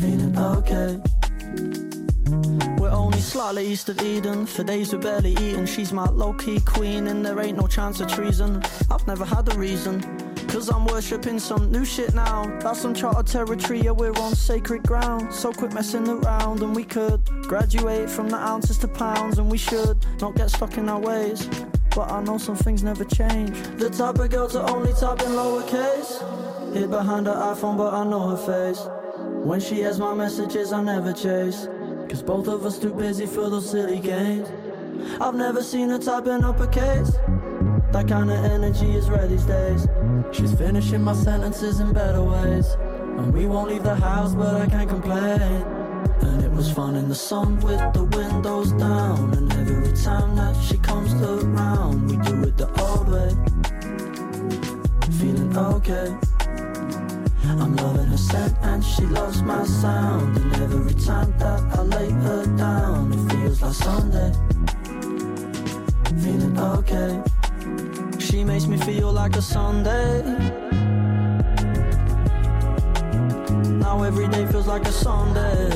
Feeling 0.00 0.38
okay. 0.38 0.98
We're 2.78 2.90
only 2.90 3.20
slightly 3.20 3.66
east 3.66 3.88
of 3.88 4.00
Eden. 4.02 4.46
For 4.46 4.64
days 4.64 4.92
we're 4.92 5.00
barely 5.00 5.32
eating. 5.32 5.66
She's 5.66 5.92
my 5.92 6.08
low 6.08 6.32
key 6.32 6.60
queen, 6.60 7.08
and 7.08 7.24
there 7.24 7.38
ain't 7.40 7.58
no 7.58 7.66
chance 7.66 8.00
of 8.00 8.08
treason. 8.08 8.62
I've 8.90 9.06
never 9.06 9.24
had 9.24 9.52
a 9.52 9.58
reason. 9.58 10.00
Cause 10.56 10.70
I'm 10.70 10.86
worshipping 10.86 11.38
some 11.38 11.70
new 11.70 11.84
shit 11.84 12.14
now. 12.14 12.46
That's 12.60 12.82
uncharted 12.82 13.26
territory, 13.26 13.82
yeah, 13.82 13.90
we're 13.90 14.12
on 14.12 14.34
sacred 14.34 14.84
ground. 14.84 15.30
So 15.30 15.52
quit 15.52 15.74
messing 15.74 16.08
around, 16.08 16.62
and 16.62 16.74
we 16.74 16.82
could 16.82 17.22
graduate 17.42 18.08
from 18.08 18.30
the 18.30 18.38
ounces 18.38 18.78
to 18.78 18.88
pounds, 18.88 19.38
and 19.38 19.50
we 19.50 19.58
should 19.58 19.98
not 20.18 20.34
get 20.34 20.48
stuck 20.48 20.78
in 20.78 20.88
our 20.88 20.98
ways. 20.98 21.46
But 21.94 22.10
I 22.10 22.22
know 22.22 22.38
some 22.38 22.56
things 22.56 22.82
never 22.82 23.04
change. 23.04 23.54
The 23.76 23.90
type 23.90 24.18
of 24.18 24.30
girl 24.30 24.48
to 24.48 24.66
only 24.70 24.94
type 24.94 25.20
in 25.20 25.32
lowercase. 25.32 26.72
Hid 26.72 26.88
behind 26.88 27.26
her 27.26 27.34
iPhone, 27.34 27.76
but 27.76 27.92
I 27.92 28.04
know 28.04 28.34
her 28.34 28.38
face. 28.38 28.80
When 29.44 29.60
she 29.60 29.80
has 29.80 30.00
my 30.00 30.14
messages, 30.14 30.72
I 30.72 30.82
never 30.82 31.12
chase. 31.12 31.68
Cause 32.08 32.22
both 32.22 32.48
of 32.48 32.64
us 32.64 32.78
too 32.78 32.94
busy 32.94 33.26
for 33.26 33.50
those 33.50 33.70
silly 33.70 34.00
games. 34.00 34.48
I've 35.20 35.34
never 35.34 35.62
seen 35.62 35.90
her 35.90 35.98
type 35.98 36.26
in 36.28 36.42
uppercase. 36.44 37.12
That 37.92 38.08
kind 38.08 38.30
of 38.30 38.44
energy 38.44 38.94
is 38.94 39.08
rare 39.08 39.26
these 39.26 39.44
days. 39.44 39.86
She's 40.32 40.52
finishing 40.54 41.02
my 41.02 41.14
sentences 41.14 41.80
in 41.80 41.92
better 41.92 42.22
ways. 42.22 42.76
And 43.18 43.32
we 43.32 43.46
won't 43.46 43.70
leave 43.70 43.84
the 43.84 43.94
house, 43.94 44.34
but 44.34 44.60
I 44.60 44.66
can't 44.66 44.88
complain. 44.88 45.40
And 46.20 46.42
it 46.42 46.50
was 46.50 46.70
fun 46.70 46.96
in 46.96 47.08
the 47.08 47.14
sun 47.14 47.58
with 47.60 47.80
the 47.94 48.04
windows 48.04 48.72
down. 48.72 49.32
And 49.34 49.52
every 49.52 49.92
time 49.96 50.36
that 50.36 50.54
she 50.62 50.76
comes 50.78 51.12
around, 51.14 52.10
we 52.10 52.16
do 52.18 52.42
it 52.42 52.56
the 52.56 52.68
old 52.82 53.08
way. 53.08 53.30
Feeling 55.18 55.56
okay. 55.56 56.14
I'm 57.48 57.74
loving 57.76 58.06
her 58.06 58.16
scent 58.16 58.54
and 58.62 58.84
she 58.84 59.02
loves 59.06 59.42
my 59.42 59.64
sound. 59.64 60.36
And 60.36 60.54
every 60.56 60.94
time 60.94 61.36
that 61.38 61.62
I 61.78 61.82
lay 61.82 62.10
her 62.10 62.44
down, 62.56 63.12
it 63.12 63.32
feels 63.32 63.62
like 63.62 63.74
Sunday. 63.74 64.32
Feeling 66.22 66.58
okay. 66.58 67.35
Makes 68.56 68.68
me 68.68 68.78
feel 68.78 69.12
like 69.12 69.36
a 69.36 69.42
Sunday. 69.42 70.22
Now 73.84 74.02
every 74.02 74.28
day 74.28 74.46
feels 74.46 74.66
like 74.66 74.86
a 74.86 74.92
Sunday. 74.92 75.68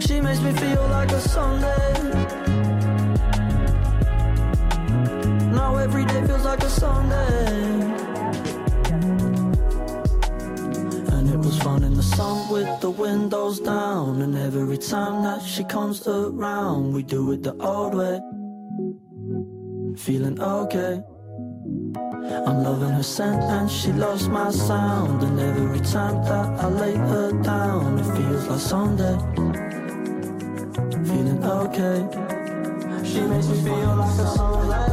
She 0.00 0.22
makes 0.22 0.40
me 0.40 0.52
feel 0.52 0.88
like 0.88 1.12
a 1.12 1.20
Sunday. 1.20 1.92
Now 5.52 5.76
every 5.76 6.06
day 6.06 6.26
feels 6.26 6.46
like 6.46 6.62
a 6.62 6.70
Sunday. 6.70 7.48
And 11.12 11.28
it 11.28 11.36
was 11.36 11.58
fun 11.58 11.82
in 11.82 11.92
the 11.92 12.02
sun 12.02 12.50
with 12.50 12.80
the 12.80 12.88
windows 12.88 13.60
down. 13.60 14.22
And 14.22 14.34
every 14.34 14.78
time 14.78 15.22
that 15.24 15.42
she 15.42 15.64
comes 15.64 16.08
around, 16.08 16.94
we 16.94 17.02
do 17.02 17.32
it 17.32 17.42
the 17.42 17.54
old 17.60 17.94
way. 17.94 18.27
Feeling 19.98 20.40
okay. 20.40 21.02
I'm 22.46 22.62
loving 22.62 22.90
her 22.90 23.02
scent 23.02 23.42
and 23.42 23.68
she 23.68 23.92
loves 23.92 24.28
my 24.28 24.50
sound. 24.50 25.22
And 25.24 25.40
every 25.40 25.80
time 25.80 26.22
that 26.24 26.64
I 26.64 26.68
lay 26.68 26.94
her 26.94 27.32
down, 27.42 27.98
it 27.98 28.04
feels 28.16 28.46
like 28.46 28.60
Sunday. 28.60 29.18
Feeling 31.04 31.44
okay. 31.44 31.98
She 33.04 33.20
makes 33.22 33.48
me 33.48 33.60
feel 33.62 33.96
like 33.96 34.18
a 34.18 34.26
Sunday. 34.38 34.88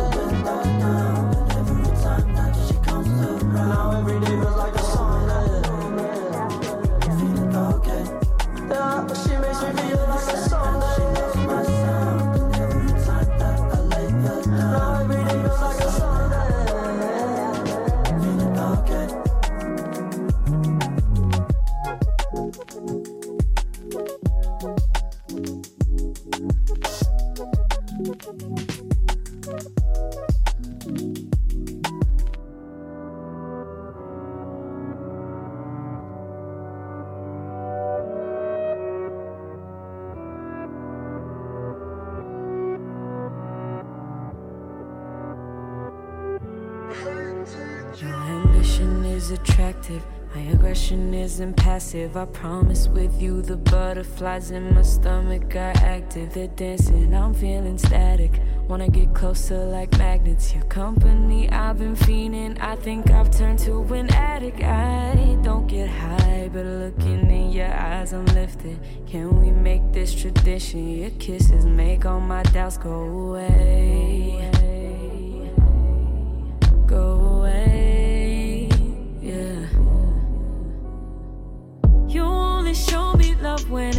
And 0.82 1.52
every 1.52 1.86
time 2.02 2.34
that 2.34 2.56
she 2.68 2.74
comes 2.84 3.08
around, 3.08 3.54
now 3.54 4.00
every 4.00 4.20
day 4.22 4.36
feels 4.42 4.65
isn't 51.16 51.56
passive. 51.56 52.18
I 52.18 52.26
promise 52.26 52.88
with 52.88 53.22
you, 53.22 53.42
the 53.42 53.56
butterflies 53.58 54.52
in 54.52 54.74
my 54.74 54.82
stomach 54.82 55.56
are 55.56 55.74
active. 55.78 56.34
They're 56.34 56.48
dancing, 56.48 57.14
I'm 57.14 57.34
feeling 57.34 57.78
static. 57.78 58.42
Wanna 58.68 58.90
get 58.90 59.14
closer 59.14 59.64
like 59.66 59.98
magnets. 59.98 60.54
Your 60.54 60.64
company, 60.66 61.50
I've 61.50 61.78
been 61.78 61.96
fiending. 61.96 62.60
I 62.60 62.76
think 62.76 63.12
I've 63.12 63.32
turned 63.32 63.60
to 63.60 63.82
an 63.94 64.12
addict. 64.14 64.62
I 64.62 65.38
don't 65.42 65.68
get 65.68 65.90
high, 65.90 66.50
but 66.52 66.66
looking 66.66 67.30
in 67.30 67.52
your 67.52 67.74
eyes, 67.74 68.12
I'm 68.14 68.26
lifted. 68.28 68.80
Can 69.08 69.40
we 69.42 69.52
make 69.52 69.94
this 69.94 70.14
tradition? 70.14 70.90
Your 70.90 71.12
kisses 71.12 71.66
make 71.66 72.06
all 72.06 72.20
my 72.20 72.44
doubts 72.44 72.78
go 72.78 72.92
away. 72.92 74.55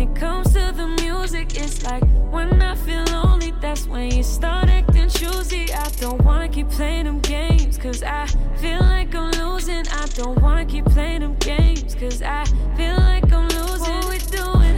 It 0.07 0.17
comes 0.17 0.53
to 0.53 0.73
the 0.75 0.87
music. 1.03 1.57
It's 1.57 1.85
like 1.85 2.05
when 2.31 2.61
I 2.63 2.75
feel 2.75 3.05
lonely, 3.05 3.53
that's 3.61 3.87
when 3.87 4.11
you 4.11 4.23
start 4.23 4.69
acting 4.69 5.09
choosy. 5.09 5.73
I 5.73 5.89
don't 6.01 6.23
wanna 6.23 6.49
keep 6.49 6.69
playing 6.69 7.05
them 7.05 7.21
games, 7.21 7.79
cause 7.79 8.03
I 8.03 8.27
feel 8.57 8.81
like 8.81 9.15
I'm 9.15 9.31
losing. 9.33 9.87
I 9.89 10.07
don't 10.15 10.41
wanna 10.41 10.65
keep 10.67 10.85
playing 10.87 11.21
them 11.21 11.37
games, 11.37 11.95
cause 11.95 12.23
I 12.23 12.45
feel 12.77 12.97
like 12.97 13.33
I'm 13.33 13.49
losing. 13.49 13.95
What 13.95 14.09
we 14.09 14.19
doing? 14.39 14.77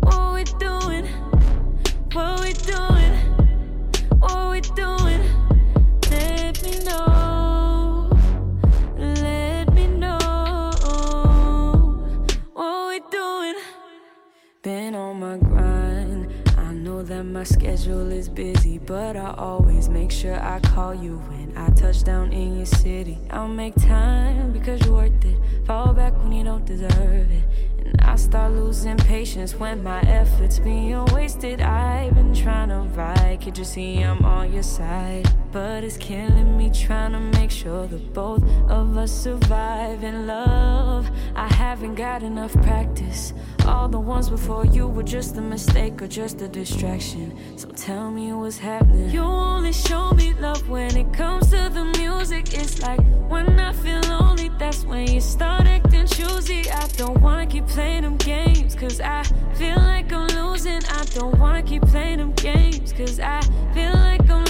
What 0.00 0.34
we 0.34 0.44
doing? 0.58 1.06
What 2.12 2.40
we 2.40 2.52
doing? 2.52 2.93
My 17.32 17.44
schedule 17.44 18.10
is 18.10 18.28
busy, 18.28 18.78
but 18.78 19.16
I 19.16 19.34
always 19.38 19.88
make 19.88 20.10
sure 20.10 20.34
I 20.34 20.60
call 20.60 20.94
you 20.94 21.18
when 21.28 21.56
I 21.56 21.68
touch 21.70 22.04
down 22.04 22.32
in 22.32 22.56
your 22.56 22.66
city. 22.66 23.18
I'll 23.30 23.48
make 23.48 23.74
time 23.76 24.52
because 24.52 24.84
you're 24.84 24.94
worth 24.94 25.24
it. 25.24 25.36
Fall 25.66 25.92
back 25.92 26.12
when 26.22 26.32
you 26.32 26.44
don't 26.44 26.64
deserve 26.64 27.30
it. 27.30 27.44
And 27.78 28.00
I 28.00 28.16
start 28.16 28.52
losing 28.52 28.96
patience 28.96 29.54
when 29.54 29.82
my 29.82 30.00
efforts 30.02 30.58
being 30.58 31.04
wasted. 31.06 31.60
I've 31.60 32.14
been 32.14 32.34
trying 32.34 32.68
to 32.70 32.80
ride, 32.96 33.40
can't 33.40 33.56
you 33.56 33.64
see 33.64 34.02
I'm 34.02 34.24
on 34.24 34.52
your 34.52 34.62
side? 34.62 35.28
But 35.54 35.84
it's 35.84 35.96
killing 35.96 36.58
me 36.58 36.68
trying 36.68 37.12
to 37.12 37.20
make 37.38 37.48
sure 37.48 37.86
that 37.86 38.12
both 38.12 38.42
of 38.68 38.96
us 38.96 39.12
survive 39.12 40.02
in 40.02 40.26
love. 40.26 41.08
I 41.36 41.46
haven't 41.46 41.94
got 41.94 42.24
enough 42.24 42.52
practice. 42.54 43.32
All 43.64 43.88
the 43.88 44.00
ones 44.00 44.28
before 44.28 44.66
you 44.66 44.88
were 44.88 45.04
just 45.04 45.36
a 45.36 45.40
mistake 45.40 46.02
or 46.02 46.08
just 46.08 46.42
a 46.42 46.48
distraction. 46.48 47.38
So 47.56 47.68
tell 47.68 48.10
me 48.10 48.32
what's 48.32 48.58
happening. 48.58 49.10
You 49.10 49.20
only 49.20 49.72
show 49.72 50.10
me 50.10 50.34
love 50.40 50.68
when 50.68 50.96
it 50.96 51.12
comes 51.12 51.50
to 51.50 51.70
the 51.72 51.84
music. 51.98 52.52
It's 52.52 52.82
like 52.82 52.98
when 53.28 53.60
I 53.60 53.72
feel 53.74 54.00
lonely, 54.08 54.50
that's 54.58 54.84
when 54.84 55.08
you 55.08 55.20
start 55.20 55.68
acting 55.68 56.08
choosy. 56.08 56.68
I 56.68 56.88
don't 56.96 57.20
wanna 57.20 57.46
keep 57.46 57.68
playing 57.68 58.02
them 58.02 58.16
games, 58.16 58.74
cause 58.74 59.00
I 59.00 59.22
feel 59.54 59.76
like 59.76 60.12
I'm 60.12 60.26
losing. 60.30 60.82
I 60.86 61.04
don't 61.14 61.38
wanna 61.38 61.62
keep 61.62 61.82
playing 61.82 62.18
them 62.18 62.32
games, 62.32 62.92
cause 62.92 63.20
I 63.20 63.40
feel 63.72 63.92
like 63.92 64.28
I'm 64.28 64.43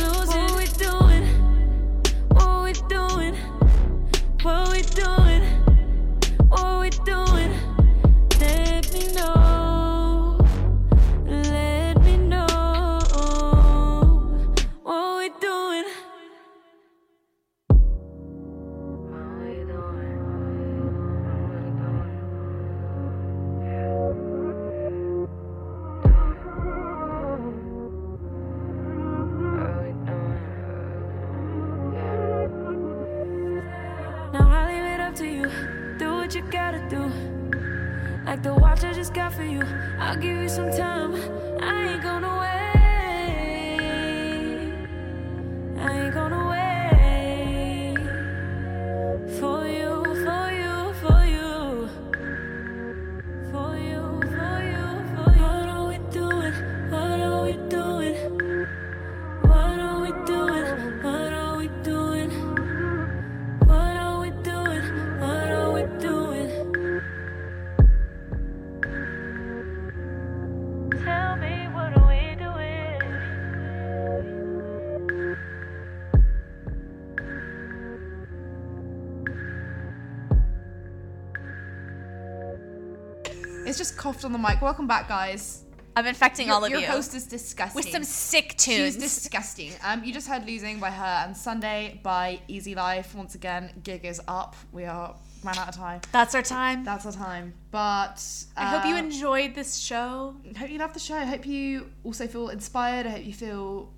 It's 83.75 83.91
just 83.91 83.97
coughed 83.97 84.25
on 84.25 84.31
the 84.31 84.39
mic. 84.39 84.63
Welcome 84.63 84.87
back, 84.87 85.09
guys. 85.09 85.65
I'm 85.97 86.07
infecting 86.07 86.47
Your, 86.47 86.55
all 86.55 86.65
of 86.65 86.71
your 86.71 86.79
you. 86.79 86.87
host 86.87 87.13
is 87.13 87.27
disgusting. 87.27 87.75
With 87.75 87.91
some 87.91 88.05
sick 88.05 88.55
She's 88.57 88.95
tunes. 88.95 88.97
disgusting. 88.99 89.73
Um, 89.83 90.05
you 90.05 90.13
just 90.13 90.29
heard 90.29 90.47
"Losing" 90.47 90.79
by 90.79 90.93
her 90.93 91.25
and 91.27 91.37
"Sunday" 91.37 91.99
by 92.05 92.39
Easy 92.47 92.77
Life. 92.77 93.17
Once 93.17 93.35
again, 93.35 93.73
gig 93.83 94.05
is 94.05 94.21
up. 94.29 94.55
We 94.71 94.85
are 94.85 95.17
ran 95.43 95.59
out 95.59 95.71
of 95.71 95.75
time. 95.75 96.03
That's 96.13 96.37
our 96.37 96.43
time. 96.43 96.85
That's 96.85 97.05
our 97.05 97.11
time. 97.11 97.53
But 97.73 98.25
I 98.57 98.67
hope 98.67 98.87
you 98.87 98.95
uh, 98.95 98.99
enjoyed 98.99 99.57
this 99.57 99.77
show. 99.77 100.37
hope 100.57 100.71
you 100.71 100.79
love 100.79 100.93
the 100.93 101.01
show. 101.01 101.17
I 101.17 101.25
hope 101.25 101.45
you 101.45 101.91
also 102.05 102.29
feel 102.29 102.51
inspired. 102.51 103.07
I 103.09 103.11
hope 103.11 103.25
you 103.27 103.35
feel 103.35 103.93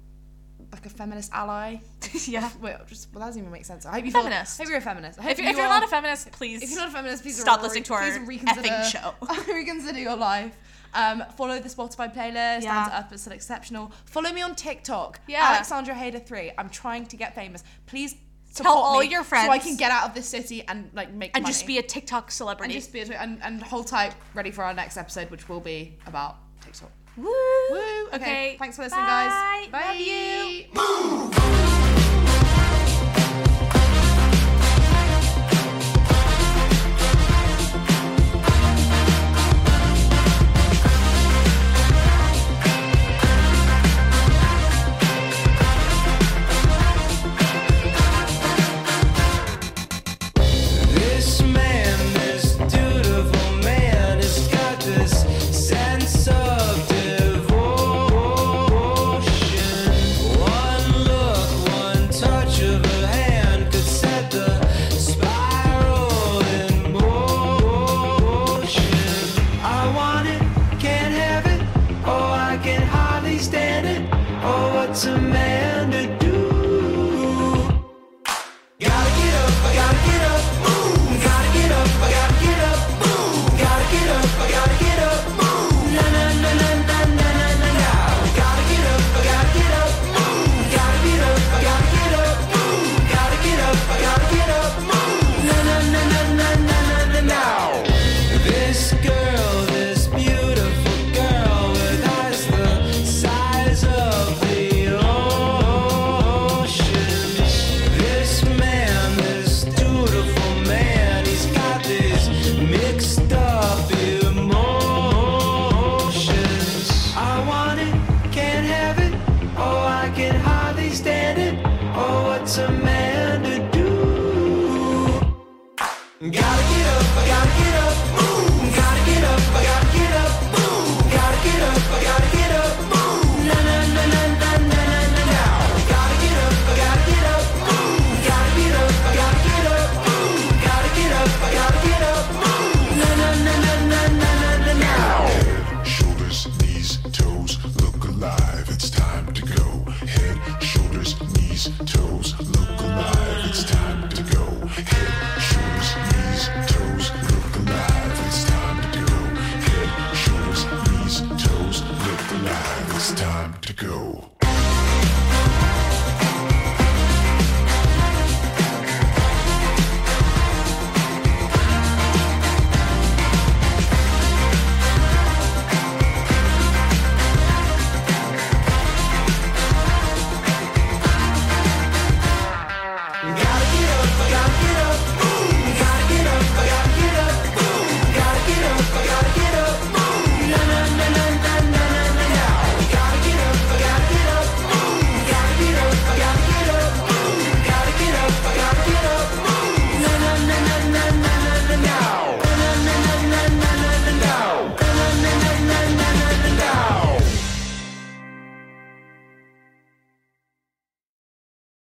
like 0.72 0.86
a 0.86 0.88
feminist 0.88 1.30
ally. 1.34 1.80
yeah. 2.28 2.50
Wait, 2.60 2.74
just 2.86 3.08
well, 3.12 3.20
that 3.20 3.26
doesn't 3.26 3.40
even 3.40 3.52
make 3.52 3.64
sense. 3.64 3.86
I 3.86 3.92
hope 3.92 4.04
you 4.04 4.10
Feminist. 4.10 4.60
I 4.60 4.62
hope 4.64 4.68
you're 4.70 4.78
a 4.78 4.82
feminist. 4.82 5.18
If, 5.18 5.24
you're- 5.24 5.32
if 5.32 5.38
you 5.40 5.46
you're 5.62 5.66
are- 5.66 5.68
not 5.80 5.84
a 5.84 5.88
feminist, 5.88 6.30
please. 6.32 6.62
if 6.62 6.70
you're 6.70 6.78
not 6.80 6.88
a 6.88 6.92
feminist, 6.92 7.22
please 7.22 7.40
stop 7.40 7.58
re- 7.58 7.64
listening 7.64 7.84
to 7.84 7.94
our 7.94 8.02
effing 8.02 8.84
show. 8.90 9.14
reconsider 9.52 9.98
your 9.98 10.16
life. 10.16 10.56
Um, 10.94 11.22
follow 11.36 11.58
the 11.58 11.68
Spotify 11.68 12.14
playlist. 12.14 12.62
Yeah. 12.62 12.88
Down 12.88 12.90
to 13.08 13.14
Earth, 13.14 13.20
still 13.20 13.32
exceptional. 13.34 13.92
Follow 14.06 14.32
me 14.32 14.40
on 14.42 14.54
TikTok. 14.54 15.20
Yeah. 15.26 15.42
Alexandra 15.54 15.94
Hayder 15.94 16.20
three. 16.20 16.52
I'm 16.56 16.70
trying 16.70 17.06
to 17.06 17.16
get 17.16 17.34
famous. 17.34 17.62
Please 17.86 18.14
Tell 18.54 18.72
all 18.72 19.02
your 19.04 19.22
friends 19.22 19.46
so 19.48 19.52
I 19.52 19.58
can 19.58 19.76
get 19.76 19.90
out 19.90 20.08
of 20.08 20.14
this 20.14 20.26
city 20.26 20.66
and 20.66 20.88
like 20.94 21.12
make 21.12 21.32
and 21.34 21.42
money. 21.42 21.52
just 21.52 21.66
be 21.66 21.76
a 21.76 21.82
TikTok 21.82 22.30
celebrity. 22.30 22.72
and 22.72 22.80
just 22.82 22.90
be 22.90 23.00
a, 23.00 23.20
and 23.20 23.38
and 23.42 23.62
hold 23.62 23.86
tight, 23.86 24.14
ready 24.32 24.50
for 24.50 24.64
our 24.64 24.72
next 24.72 24.96
episode, 24.96 25.30
which 25.30 25.46
will 25.50 25.60
be 25.60 25.98
about 26.06 26.36
TikTok. 26.62 26.90
Woo. 27.18 27.24
Woo. 27.24 28.06
Okay. 28.06 28.14
Okay. 28.14 28.56
Thanks 28.58 28.76
for 28.76 28.82
listening, 28.84 29.04
Bye. 29.04 29.68
guys. 29.70 29.72
Bye. 29.72 30.64
Love 30.74 31.80
you. 31.80 31.85